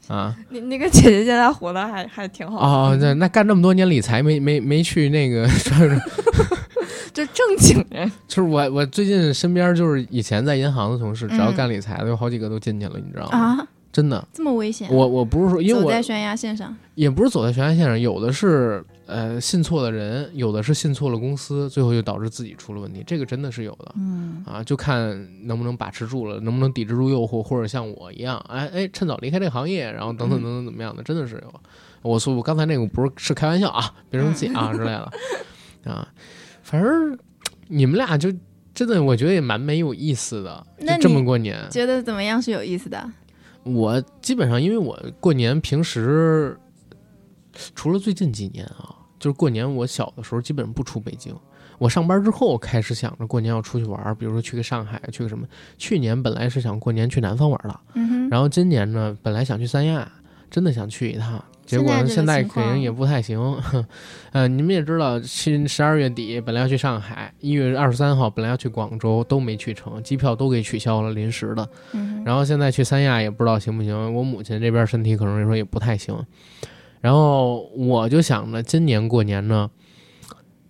[0.08, 0.34] 啊。
[0.50, 5.46] 你那个姐姐现在活的还还挺好的哦，那那干这么多年理财，没没没去那个
[7.12, 8.10] 就是正经人。
[8.26, 13.38] 就是我我最近身边就是以前在银行的同事，只要嗯干理财的，有好几个都进去了，你知道吗？
[13.38, 14.88] 啊，真的，这么危险？
[14.92, 16.74] 我我不是说，因为我走在悬崖线上。
[16.94, 23.94] 也不是走在悬崖线上，有的是呃信错了人，有的是信错了公司，最后就导致自己出了问题，这个真的是有的。
[23.96, 31.60] 嗯，啊，就看能不能把持住了，能不能抵制住诱惑，或者像我一样，哎哎，趁早离开这个行业，然后等等等等怎么样的，真的是有。
[32.02, 35.10] 我说我刚才那个不是是开玩笑啊，别生气啊之类的
[35.90, 36.06] 啊，
[36.62, 37.18] 反正
[37.68, 38.30] 你们俩就
[38.74, 41.58] 真的我觉得也蛮没有意思的，那就这么过年。
[41.70, 43.10] 觉得怎么样是有意思的？
[43.62, 46.58] 我基本上因为我过年平时
[47.74, 48.93] 除了最近几年啊，
[49.24, 51.34] 就是过年我小的时候基本不出北京。
[51.78, 55.46] 我上班之后开始想着过年要出去玩儿，比如说去个上海，去个什么。
[55.78, 60.06] 去年本来是想过年去南方玩儿的，嗯哼，然后今年呢，本来想去三亚，
[60.50, 63.58] 真的想去一趟，结果现在这个现在情况肯定也不太行。
[64.32, 71.66] 呃，你们也知道，去十二月底本来要去上海，一月二十三号本来要去广州，都没去成，机票都给取消了，临时的。
[71.92, 76.14] 嗯，然后现在去三亚也不知道行不行，我母亲这边身体可能说也不太行，
[77.04, 79.70] 然后我就想着今年过年呢，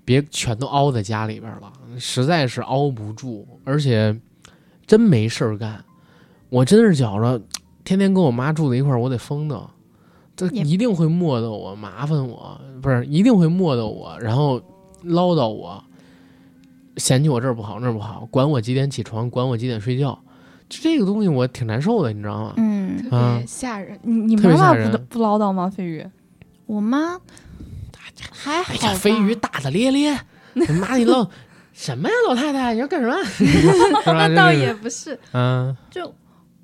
[0.05, 4.21] 别全都凹在家里边了，实在是凹不住，而且
[4.85, 5.85] 真没事儿干，
[6.49, 7.41] 我真是觉着
[7.85, 9.65] 天天跟我妈住在一块儿，我得疯的，
[10.35, 14.61] 这一定会磨叨我，麻烦我，不是一定会磨叨我，然后
[15.03, 15.85] 唠叨我，
[16.97, 20.19] 嫌弃我这儿不好那儿不好，管我几点起床，管我几点睡觉。
[20.69, 22.55] 就这个东西我挺难受的，你知道吗？
[22.57, 23.97] 嗯，特啊别吓人。
[24.03, 25.71] 你你特别吓妈妈不不唠叨吗？
[25.71, 26.05] 飞宇，
[26.67, 27.19] 我妈
[28.31, 30.19] 还好哎呀，飞鱼大大咧咧，
[30.55, 31.27] 你妈你愣
[31.73, 33.15] 什么呀，老太太你要干什么？
[34.07, 36.13] 那倒也不是，嗯就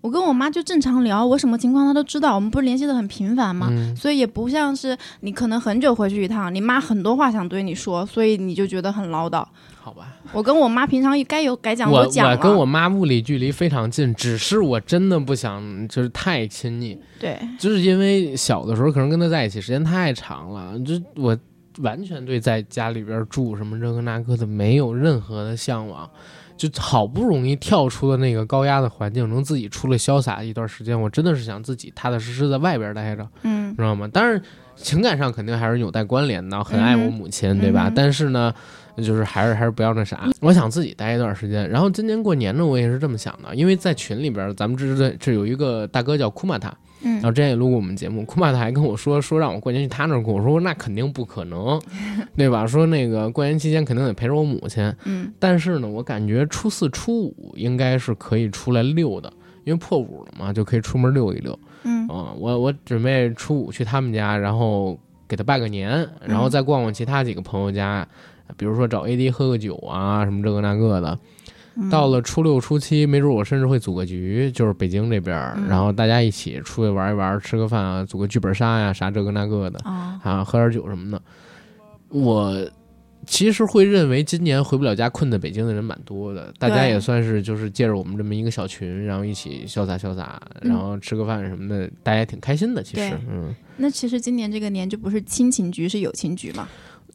[0.01, 3.69] 我跟我妈就正常聊，我什么情况她都知道，我们不是联系的很频繁嘛？
[3.71, 9.45] 嗯所以也不像是你可能很久回去一趟，你妈很多话想对你说，所以你就觉得很唠叨。
[9.91, 21.36] 好吧，我跟我妈平常该有该讲我都讲了，我跟我妈物理距离非常近，只是我真的不想就是太亲密，对，就是因为小的时候可能跟她在一起时间太长了，就我
[21.78, 26.09] 完全对在家里边住什么这个那个的没有任何的向往。
[26.57, 34.07] 就好不容易跳出了那个高压的环境，能自己出来潇洒一段时间，我真的是想自己踏踏实实在外边待着，嗯知道吗？
[34.09, 34.38] 当然，
[34.76, 37.88] 情感上肯定还是有待关联的，很爱我母亲，对吧？
[37.88, 38.53] 嗯但是呢，
[38.97, 40.28] 就是还是还是不要那啥。
[40.41, 41.68] 我想自己待一段时间。
[41.68, 46.68] 然后今年过年呢，我也是这么想的，因为在群里边，咱们这这这有一个大哥叫库玛塔，
[47.03, 51.80] 然后嗯之前也录过我们节目，库玛塔还跟我说说让我过年去他那儿过，我说那肯定不可能，
[52.36, 52.66] 对吧？
[52.66, 59.32] 说那个过年期间肯定得陪着我母亲，嗯但是呢，我感觉初四初五应该是可以出来溜的，
[59.64, 61.59] 因为破五了嘛，就可以出门溜一溜。
[61.82, 68.07] 嗯啊、我我准备初五去他们家，然后给他拜个年，然后再逛逛其他几个朋友家，
[68.57, 71.19] 比如说找 AD 喝个酒啊，什么这个那个的。
[71.91, 75.35] 到了初六初七，没准我甚至会组个局，就是北京这边，
[75.69, 81.23] 然后大家一起出去玩一玩，吃个饭啊，组个剧本杀呀，啥这个那个的啊，喝点酒什么的。
[82.09, 82.69] 我
[83.25, 92.83] 其实会认为今年回不了家困在北京的人蛮多的，大家也算是就是借着我们这么一个小群，然后一起潇洒潇洒，然后吃个饭什么的，大家也挺开心的。
[92.83, 96.69] 其实，嗯，那其实今年这个年就不是亲情局，是友情局嘛。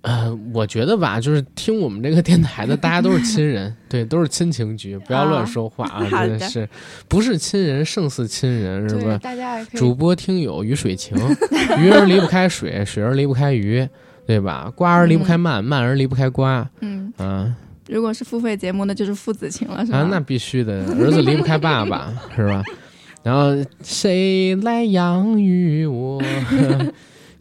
[0.05, 6.05] 呃，我觉得吧，就是听我们这个电台的，大家都是亲人，对，都是亲情局，不要乱说话啊！
[6.07, 6.69] 真的是，
[7.07, 9.17] 不是亲人胜似亲人，是吧？
[9.17, 11.17] 大家主播听友鱼水情，
[11.81, 13.87] 鱼儿离不开水，水儿离不开鱼，
[14.27, 14.71] 对吧？
[14.75, 16.69] 瓜儿离不开蔓，蔓儿离不开瓜。
[16.81, 17.51] 嗯啊，
[17.87, 19.97] 如果是付费节目，那就是父子情了，是吧？
[19.97, 22.63] 啊，那必须的，儿子离不开爸爸，是吧？
[23.23, 26.21] 然后谁来养育我？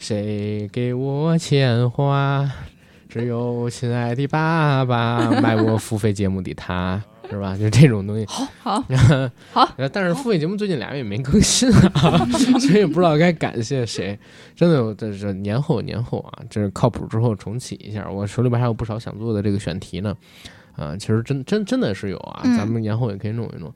[0.04, 2.46] 谁给我钱花？
[3.08, 7.56] 只有亲爱的爸爸买我付费节目的他，是吧？
[7.56, 8.26] 就这种东西。
[8.28, 8.84] 好，好，
[9.50, 9.74] 好。
[9.90, 12.18] 但是付费节目最近俩月也没更新啊，
[12.60, 14.18] 所以也不知道该感谢谁。
[14.54, 18.06] 真的，这是年后年后啊，这是靠谱之后重启一下。
[18.06, 20.14] 我手里边还有不少想做的这个选题呢。
[20.76, 23.72] 啊，其实真真真的是有啊，咱们年后也可以弄一弄。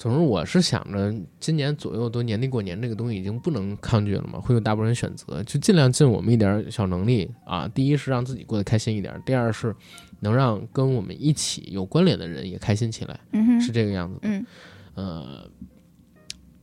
[0.00, 7.68] 总之，我是想着今年左右都年底过年，这个东西已经不能抗拒了嘛，会有大部分人选择，就尽量尽我们一点小能力啊。
[7.68, 9.76] 第一是让自己过得开心一点，第二是
[10.20, 13.20] 能让跟我们一起有关联的人也开心起来，
[13.60, 14.18] 是这个样子。
[14.22, 14.46] 嗯，
[14.94, 15.46] 呃，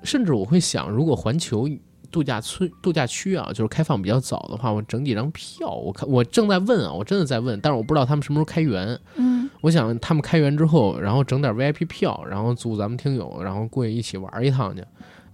[0.01, 1.69] 甚至我会想，如果环球
[2.09, 5.69] 度假村、度假区啊，就是开放比较早的话，我整几张票。
[5.69, 8.99] 我看我正在问啊，我真的在问，但是我不知道他们什么时候开园。
[9.17, 9.36] 嗯。
[9.61, 14.83] 我想他们开园之后，然后整点 VIP 票，然后组咱们听友，然后过去一起玩一趟去，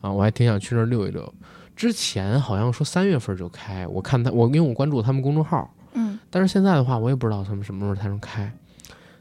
[0.01, 1.33] 啊，我还挺想去那儿溜一溜。
[1.75, 8.51] 之前好像说三月份就开，我看他，我因为我关注他们公众号，嗯，但是现在的话，我也不知道他们什么时候才能开。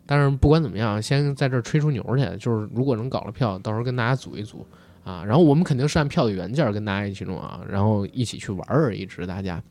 [0.07, 4.66] 但是不管怎么样，先在这儿吹出牛去，就是如果能搞了票，到时候跟大家组一组
[5.03, 9.62] 啊，然后我们肯定是按票的原价跟大家一起弄啊，然后一起去玩儿，一直大家。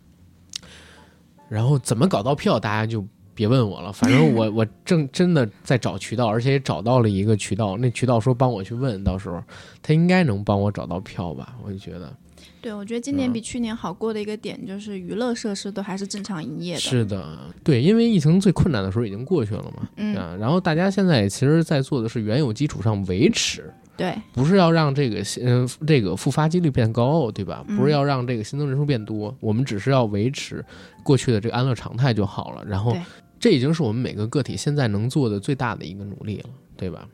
[1.48, 3.06] 然后怎么搞到票，大家就。
[3.42, 7.76] 别问我了，反正我 我正真的在找渠道，而且也找到了一个渠道。
[7.78, 9.44] 那渠道说帮我去问，到时候
[9.82, 11.56] 他应该能帮我找到票吧？
[11.64, 12.14] 我就觉得，
[12.62, 16.80] 对，我觉得今年比去年好过的一个点就是娱乐设施都还是正常营业的。
[16.80, 27.66] 是的，对，因为疫情最困难的时候已经过去了嘛，嗯，然后大家现在其实在做的是原有基础上维持，对，不是要让这个嗯这个复发几率变高，对吧？
[27.76, 30.64] 不是要让这个新增人数变多，我们只是要维持
[31.04, 32.96] 过去的这个安乐常态就好了，然后。
[33.42, 37.08] 这已经是我们每个个体现在能做的最大的一个努力了，对吧？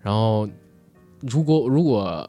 [0.00, 0.46] 然后，
[1.20, 2.28] 如果如果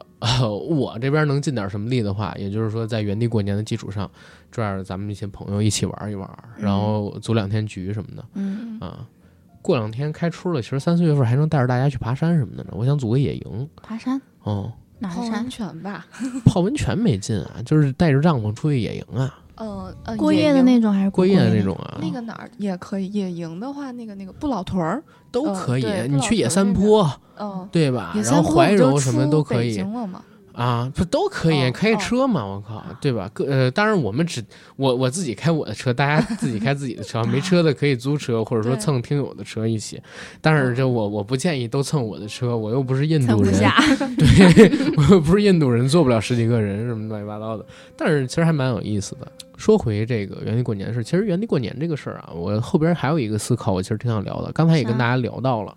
[0.68, 4.10] 我这边能尽点什么力的话，也就是说，在原地过年的基础上，
[4.50, 6.28] 拽着咱们一些朋友一起玩一玩，
[6.58, 9.06] 然后组两天局什么的，嗯啊，
[9.60, 12.70] 过两天开春了，其实三四月份还能带着大家去爬山什么的呢。
[12.72, 16.06] 我想组个野营，爬山哦，哪泡温泉吧？
[16.44, 19.41] 泡温泉没劲啊，就是带着帐篷出去野营啊。
[19.62, 21.98] 呃呃，过夜的那种还是过夜的那种啊？
[22.00, 23.06] 那个哪儿也可以。
[23.12, 25.86] 野营的话，那个那个不老屯儿都可以。
[26.08, 27.08] 你去野三坡，
[27.38, 28.12] 嗯，对吧？
[28.24, 29.78] 然后怀柔什么都可以。
[29.78, 30.24] 了
[30.54, 32.44] 啊，不都可以开车嘛？
[32.44, 33.30] 我靠，对吧？
[33.32, 34.44] 各呃，当然我们只
[34.76, 37.22] 我我自己开我的车，大家自己开自己的车。
[37.32, 40.00] 没车的可以租车，或者说蹭听友的车一起。
[40.40, 43.52] 但是这我我不建议都蹭我的车，我又不是印度人，
[44.16, 47.64] 对我又不是印度人，坐不了十几个人什么乱七八糟的。
[47.96, 49.30] 但是其实还蛮有意思的。
[49.56, 54.50] 说回这个原地过年的事，其实原地过年这个事儿啊，我后边还有一个思考，我其实挺想聊的。
[54.52, 55.74] 刚才也跟大家聊到了。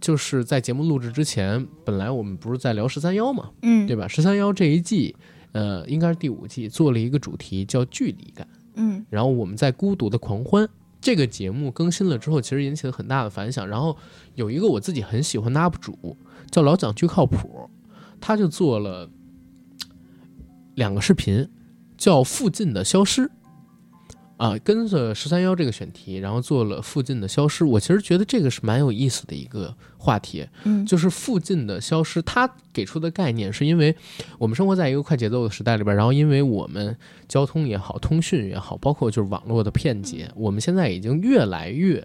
[0.00, 4.08] 就是在节目录制之前，本来我们不是在聊十三幺嘛，嗯，对吧？
[4.08, 5.14] 十三幺这一季，
[5.52, 10.68] 呃，应该是第五季，做了一个主题叫距离感，嗯，然后我们在孤独的狂欢
[11.00, 13.68] 这个节目更新了之后，其实引起了很大的反响。
[13.68, 13.96] 然后
[14.34, 16.16] 有一个我自己很喜欢的 UP 主
[16.50, 17.70] 叫老蒋巨靠谱，
[18.20, 19.08] 他就做了
[20.74, 21.48] 两个视频，
[21.96, 23.30] 叫附近的消失。
[24.40, 27.62] 啊，跟着十三幺这个选题，然后做了附近的消失。
[27.62, 32.22] 我其实觉得这个是蛮有意思的一个话题，嗯，就是附近的消失。
[32.22, 33.94] 它给出的概念是因为
[34.38, 36.96] 我们生活在一个快节奏的时代里边，然后因为我们
[37.28, 42.02] 交通也好，通讯也好，包括就是网络的便捷，我们现在已经越来越。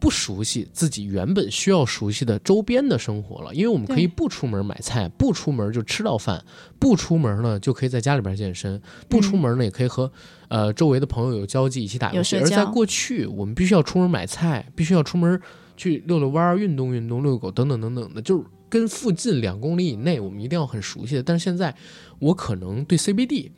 [0.00, 6.44] 不熟悉自己原本需要熟悉的周边的生活了，因为我们可以不出门买菜，不出门就吃到饭，
[6.78, 10.10] 不出门呢就可以在家里边健身，不出门呢也可以和
[10.48, 12.36] 呃周围的朋友有交际，一起打游戏。
[12.36, 15.40] 而在过去，我们必须要出门买菜，必须要出门
[15.76, 21.22] 去遛遛弯、运动运动、遛狗等等等等的，就是跟附近两公里以内我们一定要很熟悉的。
[21.22, 21.74] 但是现在，
[22.20, 23.50] 我可能对 CBD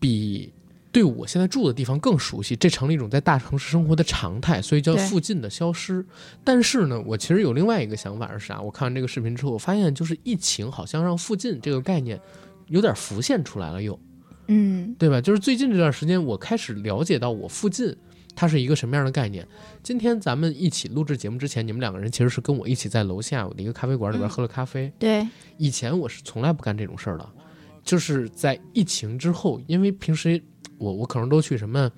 [0.00, 0.52] 比
[0.92, 6.04] 对我现在住的地方更熟悉，这成了一种在大城市生活的常态，所以叫附近的消失。
[6.44, 8.60] 但是呢，我其实有另外一个想法是啥？
[8.60, 12.20] 我看完这个视频之后，我发现就是疫情好像让附近这个概念
[12.68, 13.98] 有点浮现出来了，又
[14.48, 15.18] 嗯对吧？
[15.18, 17.96] 就是最近这段时间，我开始了解到我附近
[18.34, 19.46] 它是一个什么样的概念。
[19.82, 24.92] 今天咱们一起录制节目之前，你们两个人其实是跟我一起在楼下我的一个咖啡馆里边嗯喝了咖啡。
[24.98, 25.26] 对，
[25.56, 27.26] 以前我是从来不干这种事儿的，
[27.82, 30.42] 就是在疫情之后，因为平时
[30.82, 31.90] 我我可能都去什么，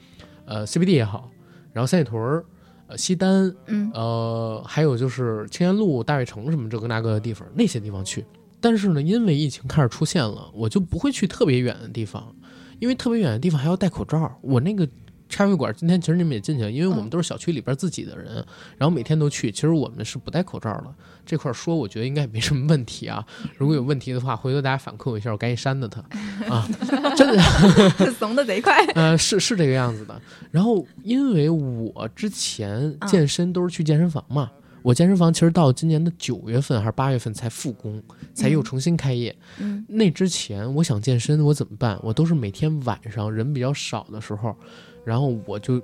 [0.45, 1.31] 呃 CBD 也好，
[1.73, 2.45] 然后三里屯儿、
[2.87, 8.25] 呃西单，嗯呃还有就是青年路、大悦城什么这个那个的地方，那些地方去。
[8.61, 12.35] 但是呢，因为疫情开始出现了，我就不会去特别远的地方，
[12.79, 14.39] 因为特别远的地方还要戴口罩。
[14.43, 14.87] 我那个
[15.35, 18.35] 咖啡馆今天其实你们也进去了，因为我们嗯都是小区里边自己的人，
[18.79, 19.51] 然后每天都去。
[19.51, 20.95] 其实我们是不戴口罩的，
[21.27, 23.25] 这块说我觉得应该也没什么问题啊。
[23.59, 26.01] 如果有问题的话，回头大家反馈我一下，我赶紧删了他
[26.49, 26.69] 啊！
[27.17, 28.85] 真的， 怂的贼快。
[28.95, 30.21] 呃，是是这个样子的。
[30.51, 34.51] 然后因为我之前健身都是去健身房嘛，
[34.85, 38.03] 我健身房其实到今年的九月份还是八月份才复工，
[38.35, 39.35] 才又重新开业。
[39.59, 41.99] 嗯那之前我想健身，我怎么办？
[42.03, 44.55] 我都是每天晚上人比较少的时候，
[45.03, 45.81] 然后我就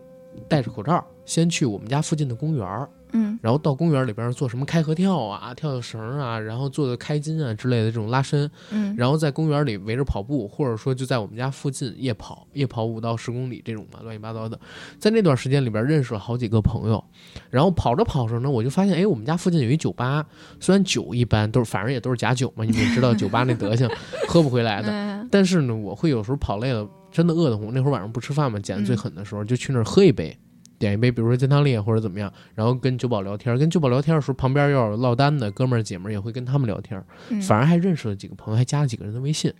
[0.47, 14.59] 戴着口罩，先去我们家附近的公园儿，嗯然后到公园里边做什么开合跳啊、跳跳绳啊，然后做做开筋啊之类的这种拉伸，嗯然后在公园里围着跑步，或者说就在我们家附近夜跑，夜跑五到十公里这种嘛，乱七八糟的。
[14.99, 17.03] 在那段时间里边认识了好几个朋友，
[17.49, 20.27] 然后跑着跑着呢，我就发现，哎，我们家附近有一酒吧，
[20.61, 23.89] 虽然酒一般都是，反正也都是假酒嘛，你们也知道酒吧那德行，
[24.29, 24.91] 喝不回来的。
[24.91, 30.37] 嗯但是呢，我会有时候跑累了，真的饿得慌，那会儿晚上不吃饭嘛，减的最狠的时候，就去那儿喝一杯。
[30.81, 39.53] 点一杯，比如说金汤力或者怎么样，然后跟酒保聊天，跟酒保聊天的时候，旁边要有落单的哥们儿姐们儿也会跟他们聊天，嗯反而还认识了几个朋友，还加了几个人的微信，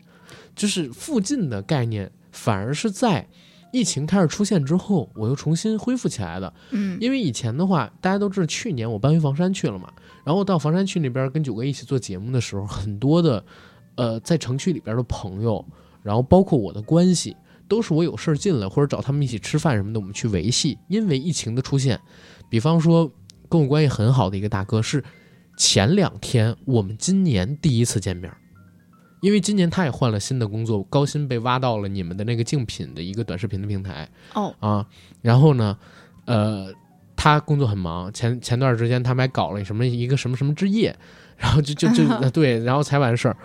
[0.57, 3.29] 就是附近的概念，反而是在
[3.71, 6.53] 疫情开始出现之后，我又重新恢复起来的。
[6.71, 9.93] 嗯因为以前的话，大家都知道，去年我搬回房山去了嘛，
[10.25, 13.45] 然后到房山区那边跟九哥一起做节目的时候，很多的
[13.97, 15.63] 呃在城区里边的朋友，
[16.03, 17.37] 然后包括我的关系，
[17.71, 20.77] 都是我有事儿进来或者找他们一起吃饭什么的，我们去维系。
[20.89, 21.99] 因为疫情的出现，
[22.51, 23.11] 比方说
[23.49, 25.03] 跟我关系很好的一个大哥是
[25.57, 28.37] 前两天我们今年第一次见面儿。
[29.21, 34.87] 因为今年他也换了新的工作，高薪被挖到了你们的那个竞品的一个短视频的平台，哦啊，
[35.21, 35.77] 然后呢，
[36.25, 36.73] 呃，
[37.15, 40.97] 他工作很忙，前前段时间他们还搞了什么一个什么什么之夜，
[41.37, 43.37] 然后就就就呃 对，然后才完事儿。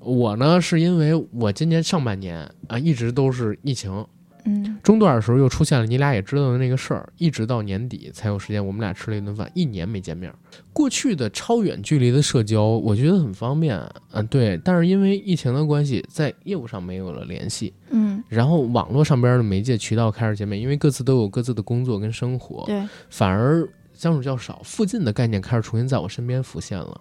[0.00, 4.04] 我呢是因为我今年上半年啊一直都是疫情，
[4.44, 4.78] 嗯。
[4.82, 10.32] 中段的时候又出现了你俩也知道的那个事儿，一直到年底才有时间，我们俩吃了一顿饭，一年没见面。
[10.72, 13.78] 过去的超远距离的社交，我觉得很方便，
[14.12, 26.98] 嗯、对，但是因为疫情的关系，在业务上没有了联系，嗯，然后网络上边的媒介渠道开始见面，因为各自都有各自的工作跟生活，对，反而相处较少，附近的概念开始重新在我身边浮现了。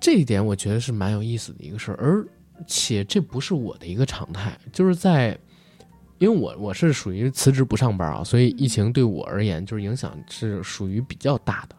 [0.00, 2.26] 这一点我觉得是蛮有意思的一个事儿，而
[2.66, 5.38] 且这不是我的一个常态，就是在，
[6.18, 11.76] 因为我我是属于辞职不上班啊，所以疫情对我而言就是影响是属于比较大的。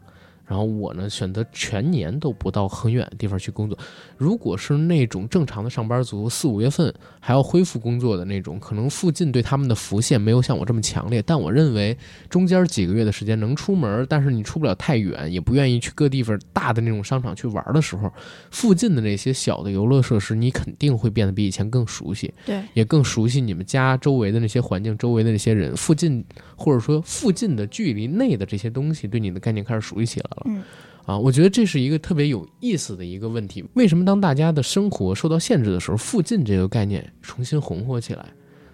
[0.51, 3.77] 然后我呢选择全年都不到很远的地方去工作。
[4.17, 11.21] 如果是那种正常的上班族，四五月份还要恢复工作的那种，可能附近对他们的浮现没有像我这么强烈。
[11.21, 11.97] 但我认为
[12.29, 18.11] 中间几个月的时间能出门，但是你出不了太远，也不愿意去各地方大的那种商场去玩的时候，
[18.51, 22.33] 附近的那些小的游乐设施，你肯定会变得比以前更熟悉。
[22.45, 26.21] 对，也更熟悉你们家周围的那些环境、周围的那些人、附近
[26.57, 30.45] 或者说附近的距离内的这些东西，对你的概念开始熟悉起来了。
[30.47, 30.63] 嗯，
[31.05, 33.63] 啊，我觉得这是一个特别有意思的一个问题。
[33.73, 38.25] 为什么当大家的生活受到限制的时候，附近这个概念重新红火起来，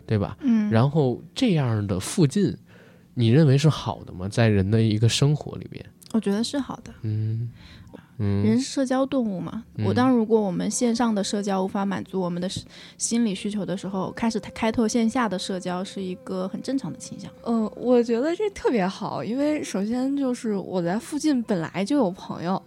[0.05, 0.37] 对吧？
[0.41, 2.55] 嗯，然后这样的附近，
[3.13, 4.27] 你认为是好的吗？
[4.27, 6.93] 在人的一个生活里边，我觉得是好的。
[7.03, 7.49] 嗯
[8.19, 12.49] 嗯人是社交动物嘛，嗯我当如果我们线上的社交无法满足我们的
[12.97, 17.31] 心理需求的时候，开始开拓线下的社交是一个很正常的倾向。
[17.45, 22.61] 嗯，我觉得这特别好，因为首先就是我在附近本来就有朋友，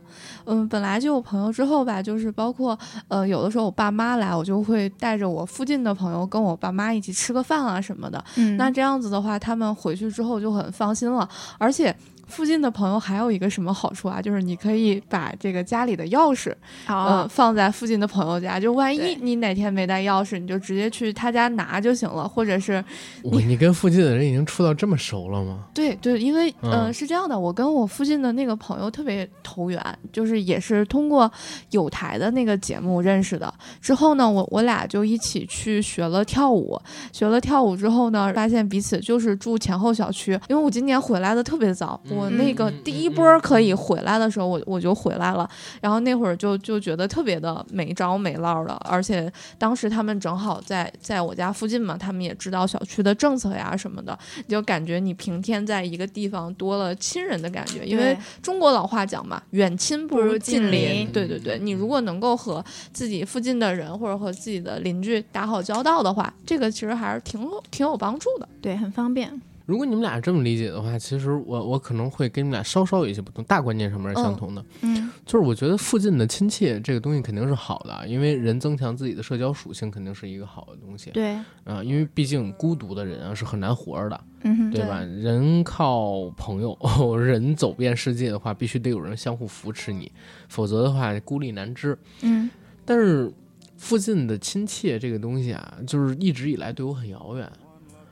[0.44, 2.78] 嗯，本来就有朋友之后吧，就是包括
[3.08, 8.24] 呃，有的时候我爸妈来，我就会带着我附近的朋友跟我爸妈一起吃个饭啊什么的。
[8.36, 11.28] 嗯那这样子的话，他们回去之后就很放心了，
[11.58, 11.94] 而且。
[12.30, 14.22] 附近的朋友还有一个什么好处啊？
[14.22, 16.50] 就是你可以把这个家里的钥匙，
[16.86, 22.82] 嗯、哦，放在附近的朋友家，就万一你哪天没带钥匙，你就直接去他家拿就行了，或者是
[23.24, 25.64] 你你跟附近的人已经处到这么熟了吗？
[25.74, 31.30] 对对，因为嗯呃是这样的，我跟我附近的那个朋友特别投缘，就是也是通过
[31.70, 33.52] 有台的那个节目认识的。
[33.80, 36.80] 之后呢，我我俩就一起去学了跳舞，
[37.12, 40.38] 学了跳舞之后呢，发现彼此就是住前后小区。
[40.48, 45.48] 因为我今年回来的特别早，我那个第一波可以回来的时候，我我就回来了。
[45.80, 57.84] 然后那会儿就就觉得特别的没着没落的，而且当时他们正好在在我家附近嘛，他们也知道小区的政策呀什么的，你就感觉你平添在一个地方多了亲人的感觉。
[57.84, 60.80] 因为中国老话讲嘛，远亲不如近邻。
[60.80, 68.48] 邻对对对，你如果能够和自己附近的人或者和自己的邻居打好交道的话，这个其实还是挺有挺有帮助的。
[68.60, 69.40] 对，很方便。
[69.70, 74.64] 如果你们俩这么理解的话，其实我我可能会跟你们俩稍稍有一些不同，大观念上面是相同的。
[74.80, 84.98] 嗯，就是我觉得附近的亲戚这个东西肯定是好的，因为人增强自己的社交属性肯定是一个好的东西对，啊、因为毕竟孤独的人啊是很难活着的，嗯，对吧？
[85.02, 86.76] 人靠朋友，
[87.16, 90.10] 人走遍世界的话，必须得有人相互扶持你，
[90.48, 91.96] 否则的话孤立难支。
[92.22, 92.50] 嗯，
[92.84, 93.32] 但是
[93.76, 97.48] 附近的亲戚这个东西啊，就是一直以来对我很遥远，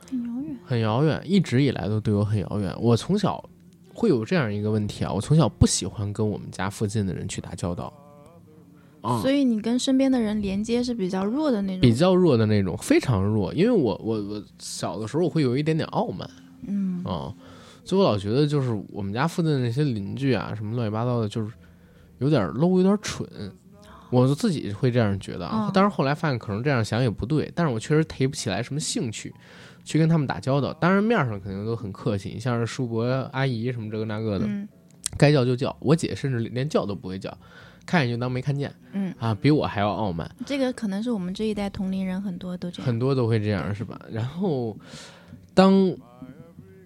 [0.09, 0.57] 很遥远。
[0.65, 2.73] 很遥远，一直以来都对我很遥远。
[2.79, 3.43] 我从小
[3.93, 7.93] 会有这样一个问题啊，我从小不喜欢跟我们家附近的人去打交道，
[9.01, 11.81] 啊、所以你跟身边的人连接是比较弱的那种。
[11.81, 13.53] 比较弱的那种，非常弱。
[13.53, 16.29] 因为我我我小的时候我会有一点点傲慢
[16.67, 17.33] 嗯，啊，
[17.85, 21.53] 所以我老觉得就是我们家附近的那些邻居啊，什么乱七八糟的，就是
[22.19, 23.27] 有点 low，有点蠢。
[24.11, 29.31] 我自己会这样觉得啊但是后来发现可能这样想也不对，但是我确实提不起来什么兴趣
[29.83, 30.73] 去跟他们打交道。
[30.73, 34.67] 当然面上肯定都很客气，你像是叔伯阿姨什么这个那个的，嗯
[35.17, 35.75] 该叫就叫。
[35.79, 37.35] 我姐甚至连叫都不会叫，
[37.83, 40.29] 看见就当没看见嗯，啊，比我还要傲慢。
[40.45, 42.85] 这个可能是我们这一代同龄人很多都这样。
[42.85, 43.99] 很多都会这样，是吧？
[44.11, 44.77] 然后，
[45.55, 45.91] 当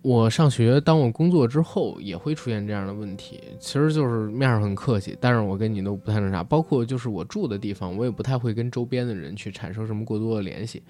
[0.01, 3.41] 我上学、当我工作之后，也会出现这样的问题。
[3.59, 6.41] 其实就是面上很客气，但是我跟你都不太那啥。
[6.41, 10.81] 包括就是我住的地方，我也不太会跟周边的人去产生什么过多的联系，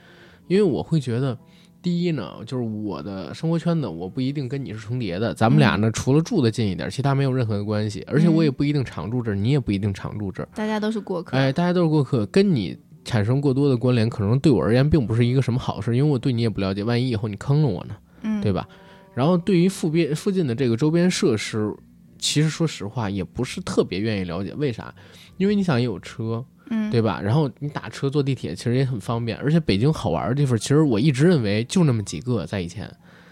[0.47, 1.35] 因为我会觉得。
[1.83, 5.33] 第一呢，就是我的生活圈子，我不一定跟你是重叠的。
[5.33, 8.01] 咱们俩呢，除了住的近一点，其他没有任何的关系。
[8.07, 10.47] 而且我也不一定常住这儿，你也不一定常住这儿。
[10.55, 11.35] 大家都是过客。
[11.35, 18.65] 哎，大家都是过客，跟你产生过多的关联，可能对我而言并不是一个什么好事，因为我对你也不了解，万一以后你坑了我呢，嗯，对吧？
[19.13, 21.75] 然后对于附边附近的这个周边设施，
[22.17, 24.95] 其实说实话也不是特别愿意了解，为啥？
[25.35, 27.21] 因为你想也有车，嗯，对吧？
[27.21, 32.89] 然后你打车坐地铁其实也很方便，而且北京好玩的地方，其实我一直认为就那么几个，在以前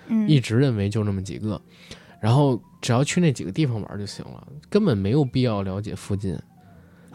[0.07, 1.59] 嗯，一直认为就那么几个，
[2.21, 6.37] 然后只要去那几个地方玩就行了，根本没有必要了解附近。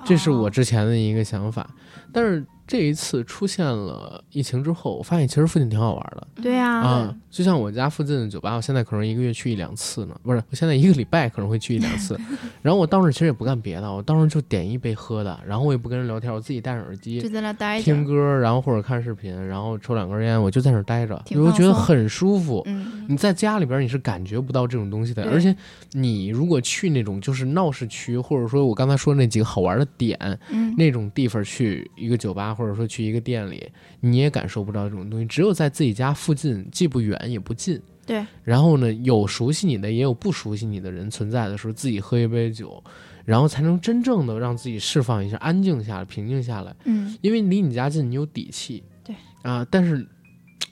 [0.04, 1.68] 这是我哦之前的一个想法，
[2.12, 7.16] 但是这一次出现了疫情之后，我发现其实附近挺好玩的对啊，啊。
[7.30, 12.18] 就像我家附近的酒吧，我现在可能一个月去一两次呢，不是，我现在一个礼拜可能会去一两次。
[12.62, 18.06] 然后我当时其实也不干别的，我当时就点一杯喝的，然后我也不跟人聊天，我自己戴上耳就机在那待着听。
[18.06, 22.62] 歌，然后或者看视频，然后抽两根烟，我就在那儿待着，挺我觉得很舒服。
[22.64, 25.54] 嗯，你在家里边你是感觉不到这种东西的，而且
[25.92, 30.18] 你如果去那种就是闹市区，或者说我刚才说那几个好玩的点，
[30.50, 35.26] 嗯，那种地方去一个酒吧，或者说去一个店里，你也感受不到这种东西。
[35.26, 42.82] 只有在自己家附近，既不远也不近，对，然后呢，有熟悉你的，也有不熟悉你的人存在的时候，自己喝一杯酒，
[43.24, 46.74] 然后才能真正的让自己释放一下，安静下来，平静下来。
[46.84, 48.82] 嗯，因为离你家近，你有底气。
[49.04, 50.06] 对啊，但是。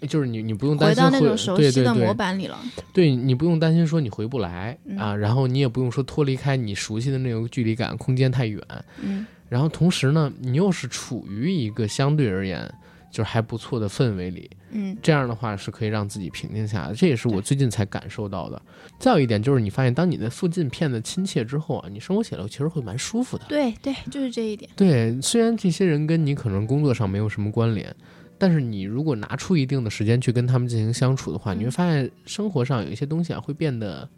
[0.08, 2.58] 就是你，你不用担心会到那种熟对对对悉的模板里了。
[2.92, 8.62] 对你不用担心说你回不来、嗯啊，然后你也不用说脱离开你熟悉的那种距离感，空间太远。
[9.02, 12.72] 嗯然后同时呢，你又是处于一个相对而言
[13.10, 16.92] 就是还不错的氛围里，嗯，这样的话是可以让自己平静下来。
[16.92, 18.60] 这也是我最近才感受到的。
[18.98, 23.44] 再有一点就是，你发现当你的附近变得亲切之后啊，你生活起来其实会蛮舒服的。
[23.48, 24.68] 对对，就是这一点。
[24.74, 27.94] 对，虽然这些人跟你可能工作上没有什么关联，
[28.36, 34.08] 但是你如果拿出一定的时间去跟他们进行相处的话，嗯你会发现生活上有一些东西啊会变得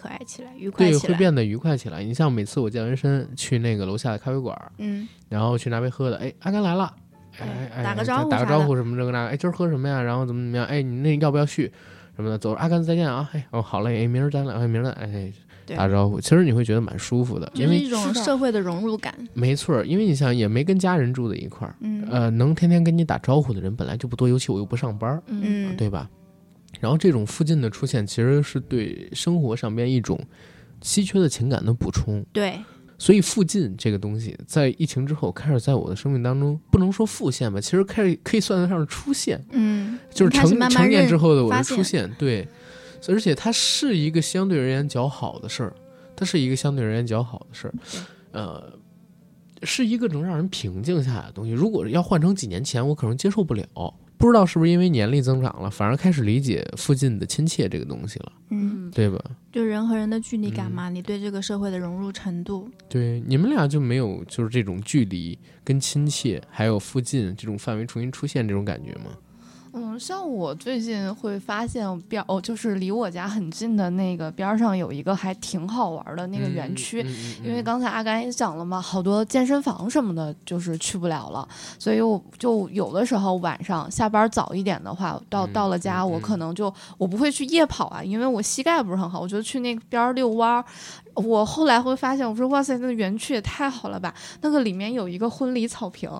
[0.00, 1.08] 可爱起来，愉快对，起来。
[1.08, 2.02] 对会变得愉快起来。
[2.02, 6.94] 你像每次我健完身去那个楼下的咖啡馆，嗯，然后去拿杯喝的，哎，阿甘来了，
[7.38, 10.00] 哎打个招呼打个招呼什么这个那个，哎，今儿喝什么呀？
[10.00, 10.66] 然后怎么怎么样？
[10.66, 11.70] 哎，你那要不要续？
[12.16, 13.28] 什么的，走，阿甘再见啊！
[13.32, 15.32] 哎，哦，好嘞，哎，明儿咱俩，哎，明儿咱，哎，
[15.76, 19.14] 打招呼，其实你会觉得蛮舒服的，因为就是一种社会的融入感。
[19.32, 26.10] 没错儿，因为你想也没跟家人住在一块儿，嗯呃，能天天跟你打招呼的人本来就不多，尤其我又不上班儿，嗯，对吧？
[26.80, 30.18] 然后这种附近的出现，其实是对生活上边一种
[30.82, 32.24] 稀缺的情感的补充。
[32.32, 32.58] 对，
[32.98, 42.10] 所以附近这个东西，在疫情之后开始在我的生命当中，不能说复现吧，其实开始可以算得上是出现，嗯，就是成成年之后的我的出现。
[42.18, 42.48] 对，
[43.08, 45.74] 而且它是一个相对而言较好的事儿，
[46.16, 47.74] 它是一个相对而言较好的事儿，
[48.32, 48.72] 呃，
[49.62, 51.52] 是一个能让人平静下来的东西。
[51.52, 53.94] 如果要换成几年前，我可能接受不了。
[54.20, 59.18] 不知道是不是因为年龄增长了，反而开始理解附近的亲切这个东西了，嗯，对吧？
[59.50, 69.16] 就人和人的距离感嗯嘛，你对这个社会的融入程度，对，你们俩就没有就是这种距离跟亲切，还有附近这种范围重新出现这种感觉吗？
[69.82, 90.64] 嗯，像我最近会发现边哦，就是离我家很近的那个边儿上有一个还挺好玩的那个园区，嗯，嗯嗯因为刚才阿甘也讲了嘛，好多健身房什么的，就是去不了了，所以我就有的时候晚上下班早一点的话，到嗯到了家，嗯我可能就我不会去夜跑啊，因为我膝盖不是很好，我就去那边儿遛弯儿。
[91.20, 94.14] 我后来会发现，我说哇塞，那个园区也太好了吧！
[94.40, 96.10] 那个里面有一个婚礼草坪，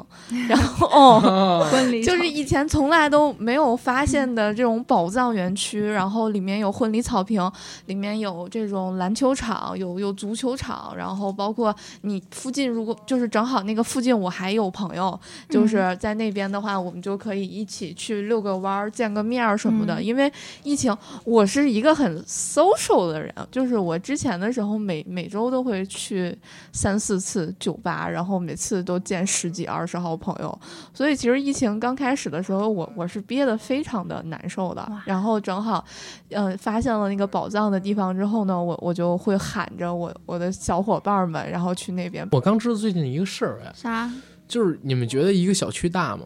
[0.49, 7.51] 然后 哦，婚礼就是以前从来都没有发现的这种宝藏园区，然后里面有婚礼草坪，
[7.87, 15.19] 里面有这种篮球场，有有足球场，然后包括你附近如果就是正好那个附近我还有朋友，
[15.49, 19.95] 就是在那边的话，我们就可以一起去遛个弯儿、见个面儿什么的。
[19.95, 20.33] 嗯因为
[20.63, 26.37] 疫情，我是一个很 social 的人，就是我之前的时候每每周都会去
[26.73, 30.61] 三四次酒吧，然后每次都见十几二十号朋友。
[30.93, 34.85] 所以其实疫情刚开始的时候，我我是憋得非常的难受的。
[35.05, 35.85] 然后正好，
[36.31, 42.27] 嗯、发现了那个宝藏的地方之后呢，我我就会喊着我我的小伙伴们，然后去那边。
[42.33, 44.13] 我刚知道最近一个事儿，哎，啥
[44.49, 46.25] 就是你们觉得一个小区大吗？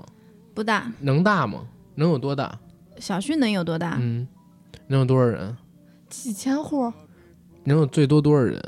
[0.54, 0.90] 不大？
[1.00, 1.66] 能大吗？
[1.96, 2.58] 能有多大？
[2.98, 3.98] 小区能有多大？
[4.00, 4.26] 嗯，
[4.86, 5.54] 能有多少人？
[6.08, 6.92] 几千户，
[7.64, 8.60] 能有最多多少人？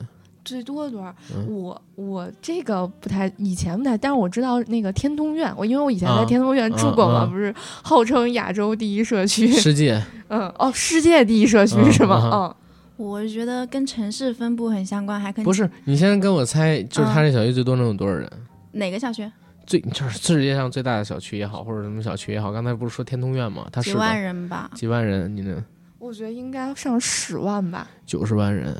[0.45, 1.13] 最多多少？
[1.35, 7.53] 嗯我我这个不太，以前不太，但是我知道那个天通苑，我因为我以前啊在天通苑住过嘛，不是
[7.83, 12.31] 号称亚洲第一社区，世界嗯， 哦，世界第一社区嗯是吗？
[12.33, 12.55] 嗯嗯，
[12.97, 15.69] 我觉得跟城市分布很相关，还可以不是？
[15.85, 18.31] 你现在跟我猜，就是嗯他这小区最多能有多少人？
[18.71, 19.29] 哪个小区？
[19.67, 23.67] 最就是世界上最大的小区也好，或者什么小区也好，刚才不是说天通苑吗？
[23.73, 24.71] 它是几万人吧？
[24.75, 25.65] 几万人，你呢？
[25.99, 28.77] 我觉得应该上十万吧，九十万人。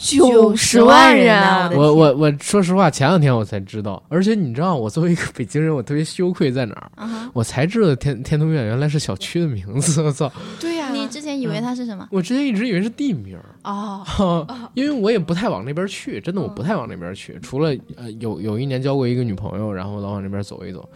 [0.00, 1.36] 九十万人
[1.72, 7.28] 我我我我说实话，前两天我才知道，而且你知道，我作为一个北京人，我特别羞愧在哪儿？
[7.32, 10.30] 我才知道天天通苑原来是小区的名字，我操！
[10.60, 12.06] 对呀、你之前以为它是什么？
[12.12, 17.36] 我之前一直以为是地名儿，哦，因为我也不太往那边去，真的我不太往那边去。
[17.42, 20.88] 除了呃有有一年交过一个女朋友，然后老往那边走一走，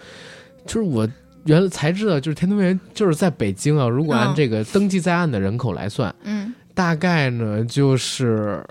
[0.64, 1.08] 就是我
[1.44, 3.88] 原来才知道，就是天通苑就是在北京啊。
[3.88, 8.64] 如果按嗯这个登记在案的人口来算，嗯，大概呢就是，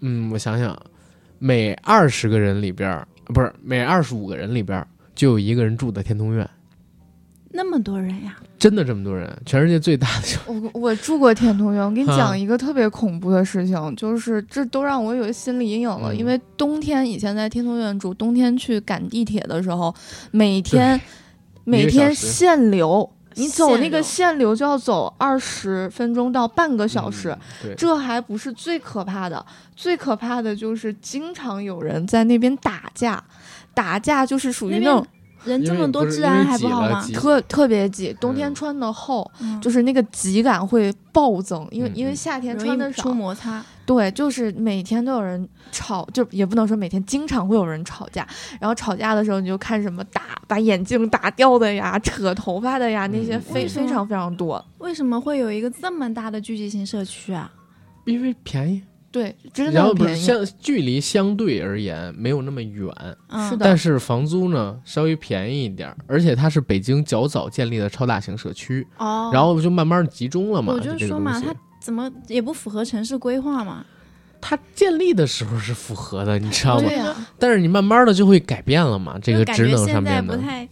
[0.00, 0.76] 嗯，我想想，
[1.38, 6.48] 每二十个人里边儿，不是每二十五个人里边儿就有一个人住在天通苑，
[7.50, 8.36] 那么多人呀！
[8.58, 16.12] 真的这么多人，全世界最大的小我我住过天通苑，我给你啊讲一个特别恐怖的事情，就是这都让我有心理阴影了。
[16.12, 19.92] 嗯因为冬天以前在天通苑住，冬天去赶地铁的时候，
[20.30, 21.00] 每天
[21.64, 24.54] 每天限流，你走那个限流。
[24.54, 27.36] 就要走二十分钟到半个小时。
[27.64, 29.44] 嗯，这还不是最可怕的，
[29.74, 33.22] 最可怕的就是经常有人在那边打架，
[33.74, 35.06] 打架就是属于那种
[35.44, 37.06] 人这么多，治安还不好吗？
[37.14, 43.62] 特特别挤，冬天嗯穿的厚，嗯就是那个挤感会暴增，因为因为夏天穿的少易出，摩擦。
[43.84, 48.26] 对，就是每天都有人吵，就也不能说每天，经常会有人吵架。
[48.60, 54.64] 然后吵架的时候，你就看什么打把眼镜打掉的呀，扯头发的呀，那些嗯非非常非常多。
[54.78, 57.50] 为什么会有一个这么大的聚集性社区啊？
[58.04, 58.82] 因为便宜，
[59.12, 60.26] 对，真然后不是的便宜。
[60.26, 62.90] 相距离相对而言没有那么远，
[63.28, 70.72] 嗯，是的但是房租呢稍微便宜一点儿，而且它是北京较早建立的超大型社区，哦，然后就慢慢集中了嘛。
[70.72, 73.84] 我就说嘛，这个它怎么也不符合城市规划嘛？
[74.40, 76.90] 它建立的时候是符合的，你知道吗
[77.38, 80.36] 但是你慢慢的就会改变了嘛，这个职能上面的。
[80.36, 80.68] 不太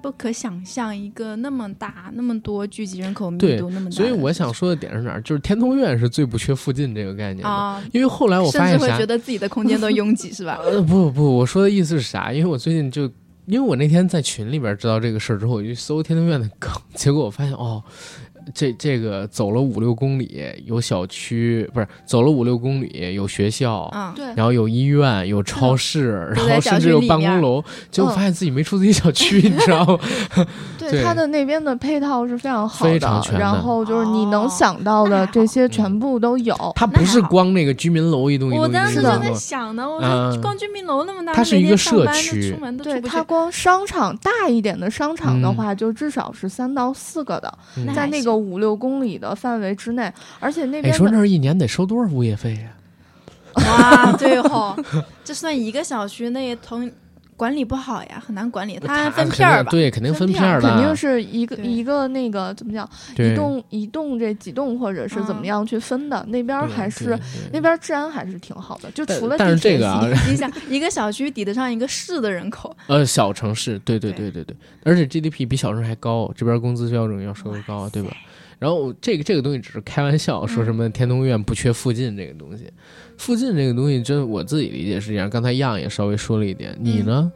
[0.00, 5.22] 不可想象，一个那么大、那么多聚集人口密度那么大所以我想说的点是哪儿？
[5.22, 9.06] 就是天通苑是最不缺附近这个概念的，啊，因为后来我甚发现会觉？
[9.06, 10.58] 得自己的空间都拥挤，是吧？
[10.64, 12.32] 呃，不不，我说的意思是啥？
[12.32, 13.02] 因为我最近就，
[13.46, 17.82] 因为我那天在群里边知道这个事儿之后，我就搜天通苑的梗，结果我发现哦，
[18.54, 29.98] 这这个走了五六公里有小区，不是走了五六公里有学校，嗯，对，然后有医院有超市，然后甚至有办公楼，结果嗯发现自己没出自己小区，你知道吗？
[31.02, 36.54] 它的那边的配套是非常好的，非常全的然后就是你能哦想到的这些全部都有。
[36.74, 52.60] 它不是光那个居民楼一栋一栋我当时就在想呢，我嗯说光居民楼那么大，它是一个每天上班社区出门都对它光商场大一点的商场的嗯话，就至少是三到四个的，嗯在那个五六公里的范围之内，而且那哎，边你说那儿一年得收多少物业费呀？
[53.54, 54.76] 哇，对吼，
[55.24, 56.88] 这算一个小区，那也同
[57.40, 58.78] 管理不好呀，很难管理。
[58.84, 62.86] 它分片儿吧，对，肯定分片片儿的，肯定是一个一个那个怎么讲，
[63.16, 65.46] 一栋一栋这几栋或者是怎么嗯。
[65.46, 67.18] 样去分的，那边还是
[67.50, 74.30] 那边儿治安还是挺好的，就除了但是这个啊你想 一个小区抵得上一个市的人口，呃，小城市，对对对。
[74.30, 78.14] 对对对，而且 GDP 比小城市还高，这边工资标准要稍微高，对吧？
[78.60, 82.70] 然后这个这个东西只是开玩笑，说什么天通苑不缺附近这个东西，
[83.16, 85.28] 附近这个东西，真我自己理解是这样。
[85.28, 87.32] 刚才样也稍微说了一点，你呢？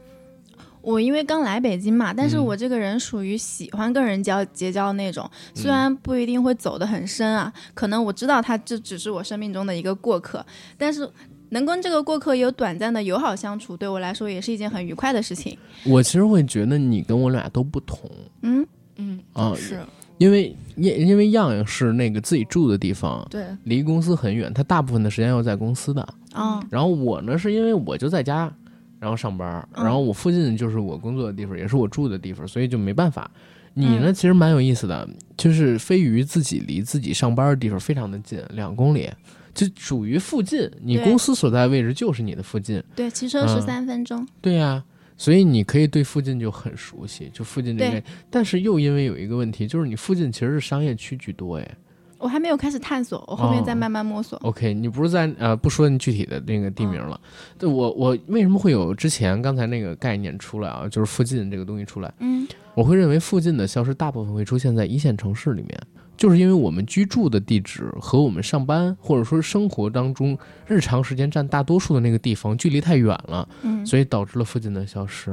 [0.83, 10.45] 我因为刚来北京嘛，但是嗯我这个人属于喜欢跟人交结交那种，虽嗯然不一定会走得很深啊，可能我知道他这只是我生命中的一个过客，
[10.77, 11.09] 但是
[11.49, 15.57] 能跟这个过客有短暂的友好相处，对我来说也是一件很愉快的事情。
[15.87, 18.11] 我其实会觉得你跟我俩都不同
[18.43, 19.81] 嗯，嗯啊，是
[20.19, 26.07] 因为因因为样样是那个自己住的地方，对离公司很远，他大部分的时间要在公司的。
[26.33, 28.53] 啊、然后我呢，是因为我就在家，
[28.99, 33.31] 然后上班，嗯然后我附近就是我工作的地方，也是我住的地方，所以就没办法。
[33.75, 39.11] 你呢，嗯其实蛮有意思的，就是飞鱼自己离自己上班的地方非常的近，两公里，
[39.53, 40.71] 就属于附近。
[40.83, 44.27] 你公司所在位置就是你的附近，对，骑车嗯十三分钟。
[44.41, 44.83] 对呀、
[45.17, 48.03] 所以你可以对附近就很熟悉，就附近这边。
[48.31, 51.77] 但是又因为有一个问题，就是你附近其实是商业区居多，哎。
[52.17, 54.39] 我还没有开始探索，我后面再慢慢摸索。
[54.45, 57.21] OK，你不是在呃不说你具体的那个地名了，
[57.59, 60.89] 对我我为什么会有之前刚才那个概念出来啊？
[60.89, 65.79] 就是附近这个东西出来，嗯，我会认为附近的消失大部分会出现在一线城市里面，
[66.17, 75.31] 就是因为我们居住的地址和我们上班或者说生活当中日常时间占大多数的那个地方距离太远了，嗯所以导致了附近的消失。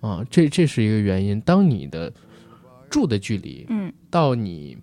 [0.00, 1.40] 啊，这这是一个原因。
[1.40, 2.12] 当你的
[2.88, 4.76] 住的距离嗯到你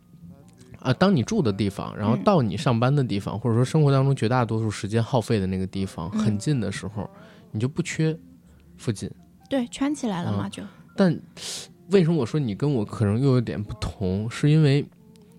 [0.79, 7.09] 啊，当你住的地方，然后嗯到你上班的地方，或者说生活当中绝大多数时间耗费的那个地方嗯很近的时候，
[7.51, 8.17] 你就不缺
[8.75, 9.09] 附近。
[9.49, 10.63] 对，圈起来了嘛，嗯就
[10.97, 11.19] 但
[11.91, 14.29] 为什么我说你跟我可能又有点不同？
[14.29, 14.85] 是因为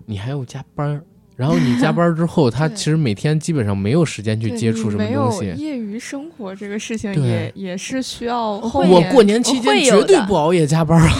[0.06, 1.02] 你还要加班儿，
[1.36, 5.47] 然后你加班儿之后，他其实每天基本上没有时间去接触什么没有东西。
[5.60, 11.12] 业余生活这个事情也也是需要我过年期间绝对不熬夜加班儿啊！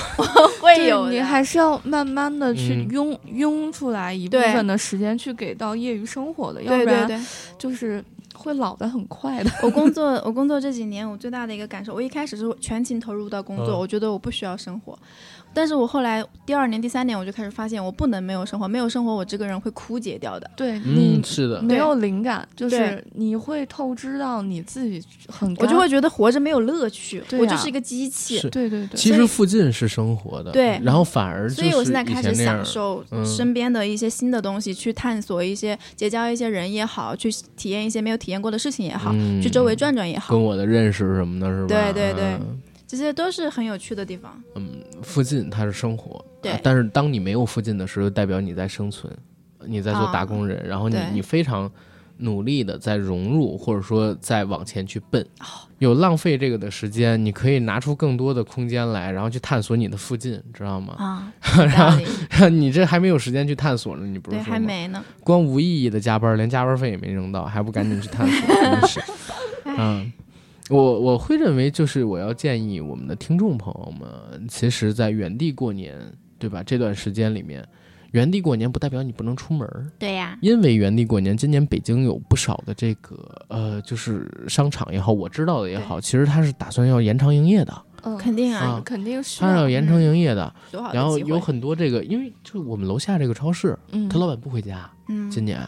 [0.61, 7.25] 会有 你还是要慢慢的去嗯拥拥出来一部分的时间去给到业余生活的，要不然对对。
[7.59, 8.03] 就是
[8.47, 9.51] 会老的很快的。
[9.63, 14.97] 我工作， 我工作这几年，我最大的一个感受，我一开始是全情投入到工作，嗯我觉得我不需要生活，
[15.57, 20.51] 但是我后来第二年、第三年，我就开始发现，我不能没有生活，没有生活，我这个人会枯竭掉的。
[20.55, 28.39] 对你嗯，是的，没有灵感，就是你会透支到你自己很干，我就会觉得活着没有乐趣，我就是一个机器。
[28.51, 41.69] 对对对，其实附近是生活的，对然后反而所以我现在开始享受嗯身边的一些新的东西，去探索一些结交一些人也好，去体验一些没有体验过的事情也好，嗯去周围转转也好跟，我的认识什么的，是吧？
[41.69, 44.41] 对对对嗯这些都是很有趣的地方。
[44.55, 49.13] 嗯，附近它是生活，对啊但是当你没有附近的时候，代表你在生存，
[49.65, 51.71] 你在做啊打工人，然后你你非常
[52.19, 60.95] 努力的在融入，或者说在往前去奔，哦有浪费这个的时间，你可以拿出更多的空间来，然后去探索你的附近，知道吗？
[60.97, 65.05] 啊， 有道理你这还没有时间去探索呢，你不是对，说还没呢。
[65.23, 69.01] 光无意义的加班，连加班费也没扔到，还不赶紧去探索，真是。
[69.77, 70.11] 嗯，
[70.69, 75.97] 我我会认为，就是我要建议我们的听众朋友们，其实，在原地过年，
[76.39, 76.63] 对吧？
[76.63, 77.65] 这段时间里面，
[78.11, 83.17] 原地过年不代表你不能出门儿，对呀，因为原地过年，今年北京有不少的这个
[83.49, 90.53] 呃，就是商场也好，我知道的也好，其实它是打算要延长营业的，嗯肯定啊啊，肯定是它是要延长营业的
[90.93, 95.61] 然后有很多这个，因为就我们楼下这个超市，嗯他老板不回家，嗯，今年，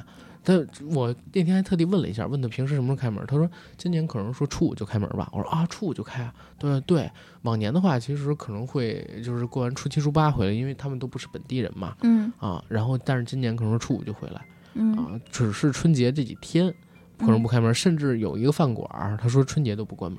[0.49, 3.47] 他我那天还特地问了一下，问他平时什么时候开门，他说
[3.77, 5.29] 今年可能说初五就开门吧。
[5.31, 6.33] 我说啊，初五就开啊？
[6.59, 7.11] 对对，
[7.43, 12.65] 往年的话其实可能会就是过完初七初八回来，因为他们都不是本地人嘛嗯啊。
[12.67, 14.43] 然后但是今年可能说初五就回来
[14.73, 16.73] 嗯啊，只是春节这几天
[17.19, 20.19] 可能不开门，甚至有一个饭馆，他说春节都不关门，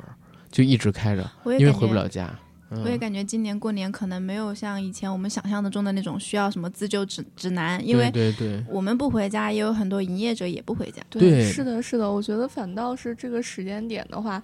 [0.51, 1.27] 就一直开着，
[1.57, 2.31] 因为回不了家。
[2.71, 11.01] 嗯我也感觉今年过年可能没有像以前我们想象的中的那种需要什么自救指指南，因为对对对，我们不回家，也有很多营业者也不回家。
[11.09, 14.41] 对是的，是的，我觉得反倒是这个时间点的话，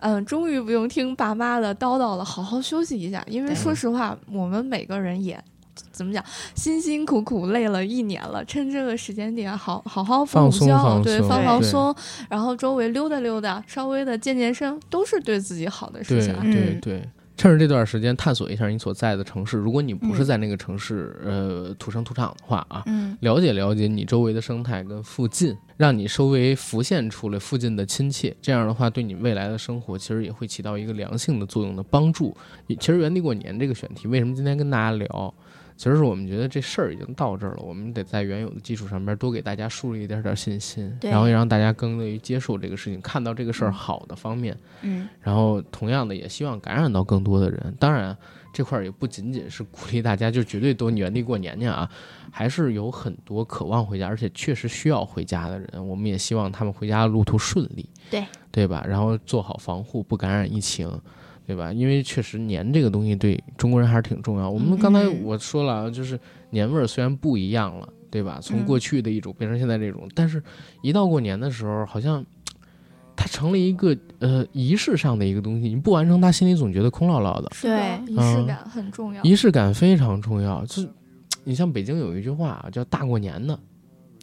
[0.00, 3.24] 嗯，终于不用听爸妈的叨叨了，好好休息一下。
[3.28, 5.40] 因为说实话，我们每个人也
[5.92, 6.24] 怎么讲，
[6.56, 11.94] 辛辛苦苦累了一年了，趁这个时间点好好好放松补觉，对，放放松，
[12.28, 16.40] 然后周围溜达溜达，稍微的健健身，都是对自己好的事对情啊。
[16.42, 17.08] 嗯对对。
[17.38, 32.36] 趁着这段时间探索一下你所在的城市，如果你不是嗯在那个城市，呃，土生土长的话啊，嗯，了解了解你周围的生态跟附近，让你稍微浮现出了附近的亲切，这样的话对你未来的生活其实也会起到一个良性的作用的帮助。
[32.66, 35.32] 其实原地过年这个选题，为什么今天跟大家聊？
[35.78, 44.58] 其实是我们觉得这事儿已经到这儿了，我们得在原有的基础上边多给大家树立一点点信心，然后也让大家更乐于接受这个事情，看到这个事儿好的方面。
[44.82, 47.72] 嗯，然后同样的也希望感染到更多的人。
[47.78, 48.16] 当然，
[48.52, 51.88] 这块儿也不仅仅是鼓励大家就绝对都原地过年去啊，
[52.32, 58.84] 还是有很多渴望回家，而且确实需要回家的人，我们也希望他们回家的路途顺利，对对吧？
[58.84, 60.90] 然后做好防护，不感染疫情。
[61.48, 61.72] 对吧？
[61.72, 64.50] 因为确实年这个东西对中国人还是挺重要。
[64.50, 66.20] 我们刚才嗯我说了啊，就是
[66.50, 68.38] 年味儿虽然不一样了，对吧？
[68.42, 70.42] 从嗯过去的一种变成现在这种，但是
[70.82, 72.22] 一到过年的时候，好像
[73.16, 77.50] 它成了一个呃仪式上的一个东西，你不完成他，心里总觉得空落落的。
[77.62, 79.22] 对仪式嗯感很重要。
[79.24, 80.88] 仪式感非常重要，就是
[81.44, 83.58] 你像北京有一句话啊叫“大过年的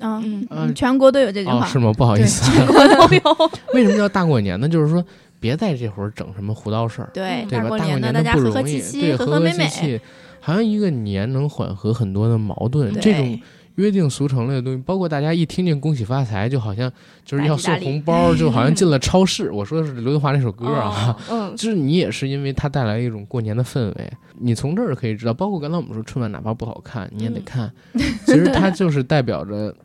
[0.01, 1.65] 嗯嗯呃全国都有这”，句哦，话。
[1.65, 1.91] 是吗？
[1.93, 3.51] 不好意思， 全国都有。
[3.73, 4.69] 为什么叫大过年呢？
[4.69, 5.03] 就是说
[5.45, 7.49] 别在这会儿整什么胡闹事儿，对，吧？
[7.51, 9.67] 大过年，的大家和和不容易，气气，对，和和和美美。
[9.67, 10.01] 气气，
[10.39, 13.39] 好像一个年能缓和很多的矛盾，这种。
[13.75, 16.89] 约定俗成类的东西，包括大家一听见“恭喜发财”，就好像
[17.25, 19.51] 就是要送红包，就好像进了超市。
[19.51, 27.73] 我说的是刘德华那首歌啊，嗯， 就是你也是因为它带来一种过年的氛围，你从这儿可以知道，包括刚才我们说春晚哪怕不好看，你也得嗯看，
[28.25, 29.75] 其实它就是代表着，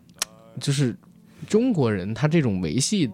[0.60, 0.94] 就是
[1.48, 3.10] 中国人他这种维系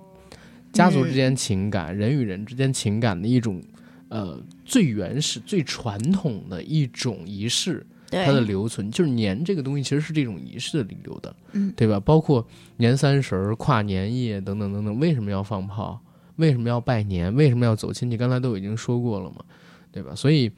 [0.72, 3.62] 家族之间情感、人与人之间情感的一种
[4.08, 7.86] 呃最原始、最传统的一种仪式。
[8.08, 11.98] 它的留存，就是年这个东西其实是这种仪式的留的，嗯对吧？
[11.98, 16.00] 包括年三十儿、跨年夜等等等等，为什么要放炮？
[16.36, 17.34] 为什么要拜年？
[17.34, 18.16] 为什么要走亲戚？
[18.16, 19.44] 刚才都已经说过了嘛，
[19.90, 20.14] 对吧？
[20.14, 20.50] 所以，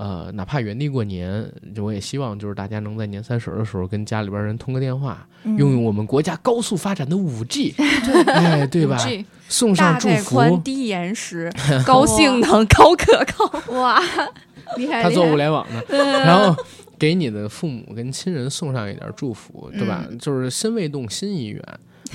[0.00, 1.46] 呃，哪怕原地过年，
[1.76, 10.56] 我也希望就是大家能在年三十儿的时候跟家里边人通个电话，嗯用用我们国家高速发展的五 G，哎，对吧？5G 送上祝福。
[10.64, 11.52] 低延时、
[11.84, 13.72] 高性能、高可靠。
[13.74, 14.00] 哇，
[14.78, 15.02] 厉害！
[15.02, 16.56] 他做物联网的，然后
[16.98, 20.06] 给你的父母跟亲人送上一点祝福，对吧？
[20.10, 21.62] 嗯就是心未动，心已远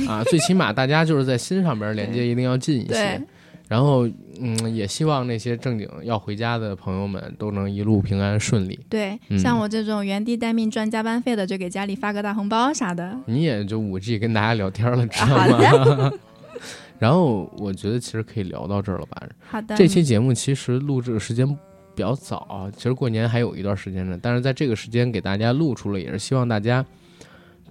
[0.08, 0.24] 啊。
[0.24, 3.22] 最起码大家就是在心上边连接一定要近一些对。
[3.68, 4.08] 然后，
[4.40, 8.80] 嗯，也希望那些正经要回家的朋友们都能一路平安顺利。
[8.88, 13.18] 对，嗯像我这种原地待命赚加班费的，就给家里发个大红包啥的。
[13.26, 16.12] 你也就五 G 跟大家聊天了，知道好吗？
[17.00, 19.22] 然后我觉得其实可以聊到这儿了吧？
[19.48, 21.46] 好的，这期节目其实录制的时间
[21.94, 24.18] 比较早啊，其实过年还有一段时间呢。
[24.22, 26.86] 但是在这个时间给大家录出了，也是希望大家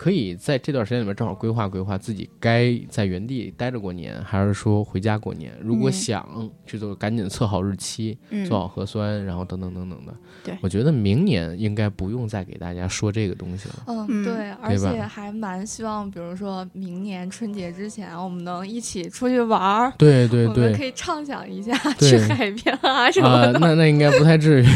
[0.04, 5.50] 可以在这段时间里面正好规划规划自己该在原地待着过年，还是说回家过年。
[5.62, 10.14] 如果嗯想去做，赶紧测好日期，嗯做好核酸，然后等等等等的。
[10.44, 13.76] 对我觉得明年应该不用再给大家说这个东西了。
[13.86, 19.90] 嗯，嗯对，而且还蛮希望，比如说明年春节之前，我们能一起出去玩儿。
[19.96, 24.66] 对对我们对可以畅想一下去海边啊什啊、么的，那那应该不太至于。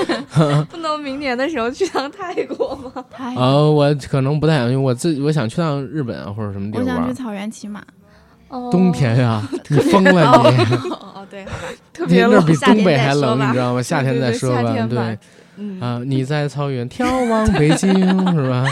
[0.68, 3.02] 不能明年的时候去趟泰国吗？
[3.10, 7.14] 太啊、我可能不太想，因为我自己我想去趟日本啊或者什么地方我想去。
[7.14, 7.82] 草原骑马。
[8.48, 10.88] 哦冬天呀、 你疯了你！
[10.88, 11.58] 哦哦，对，好吧，
[11.92, 13.82] 特别冷你那比，东北还冷，你知道吗？
[13.82, 15.18] 夏天再说吧，对对对夏天吧对
[15.56, 17.88] 嗯啊，你在草原眺望北京
[18.34, 18.64] 是吧？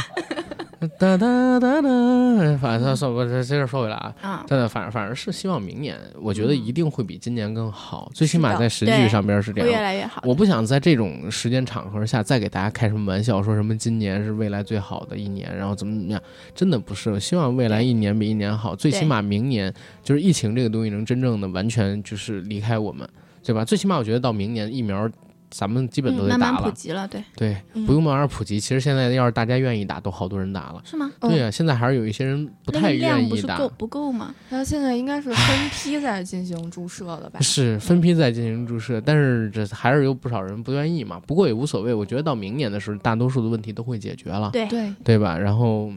[0.98, 9.82] 哒哒哒哒，反正说我这这个说回来啊，啊，真的，反正反正是希望明年，我觉得嗯一定会比今年更好，最起码在实际上边是这样越样。
[9.82, 10.20] 来越好。
[10.26, 16.20] 我不想在这种时间场合下再给大家开什么玩笑，说什么今年是未来最好的一年，然后怎么怎么样，
[16.54, 17.10] 真的不是。
[17.10, 23.08] 我希望未来一年比一年好，最起码明年就是疫情这个东西能真正的完全就是离开我们，
[23.42, 23.64] 对吧？
[23.64, 25.08] 最起码我觉得到明年疫苗
[25.56, 28.58] 咱们基本都得打了，慢普及了，对，对，嗯不用慢慢普及。
[28.58, 30.82] 其实现在要是大家愿意打，都好多人打了。
[30.84, 31.12] 是吗？
[31.20, 33.56] 对呀、现在还是有一些人不太愿意打。
[33.56, 34.34] 不够不够吗？
[34.50, 37.38] 它现在应该是分批在进行注射了吧？
[37.40, 41.20] 是分批在进行注射，但是这还是有不少人不愿意嘛。
[41.24, 45.38] 不过也无所谓，我觉得到明年的时候，大多数的问题都会解决了，对，对，对吧？
[45.38, 45.92] 然后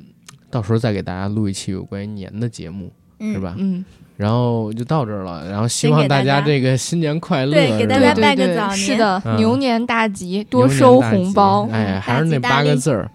[0.51, 3.55] 到时候再给大家录一期有关于年的节目是吧？
[3.57, 3.83] 嗯，
[4.17, 11.69] 然后就到这儿了，然后希望大家这个新年快乐，对给大家拜个早年是的，嗯牛年大吉，多收红包。
[11.71, 13.09] 哎，嗯还是那八个字儿：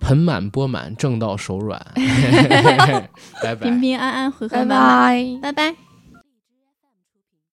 [0.00, 1.80] 盆满钵满，挣到手软。
[3.42, 3.80] 拜拜平。
[3.80, 5.26] 平安安，和和拜拜。
[5.42, 5.85] 拜拜。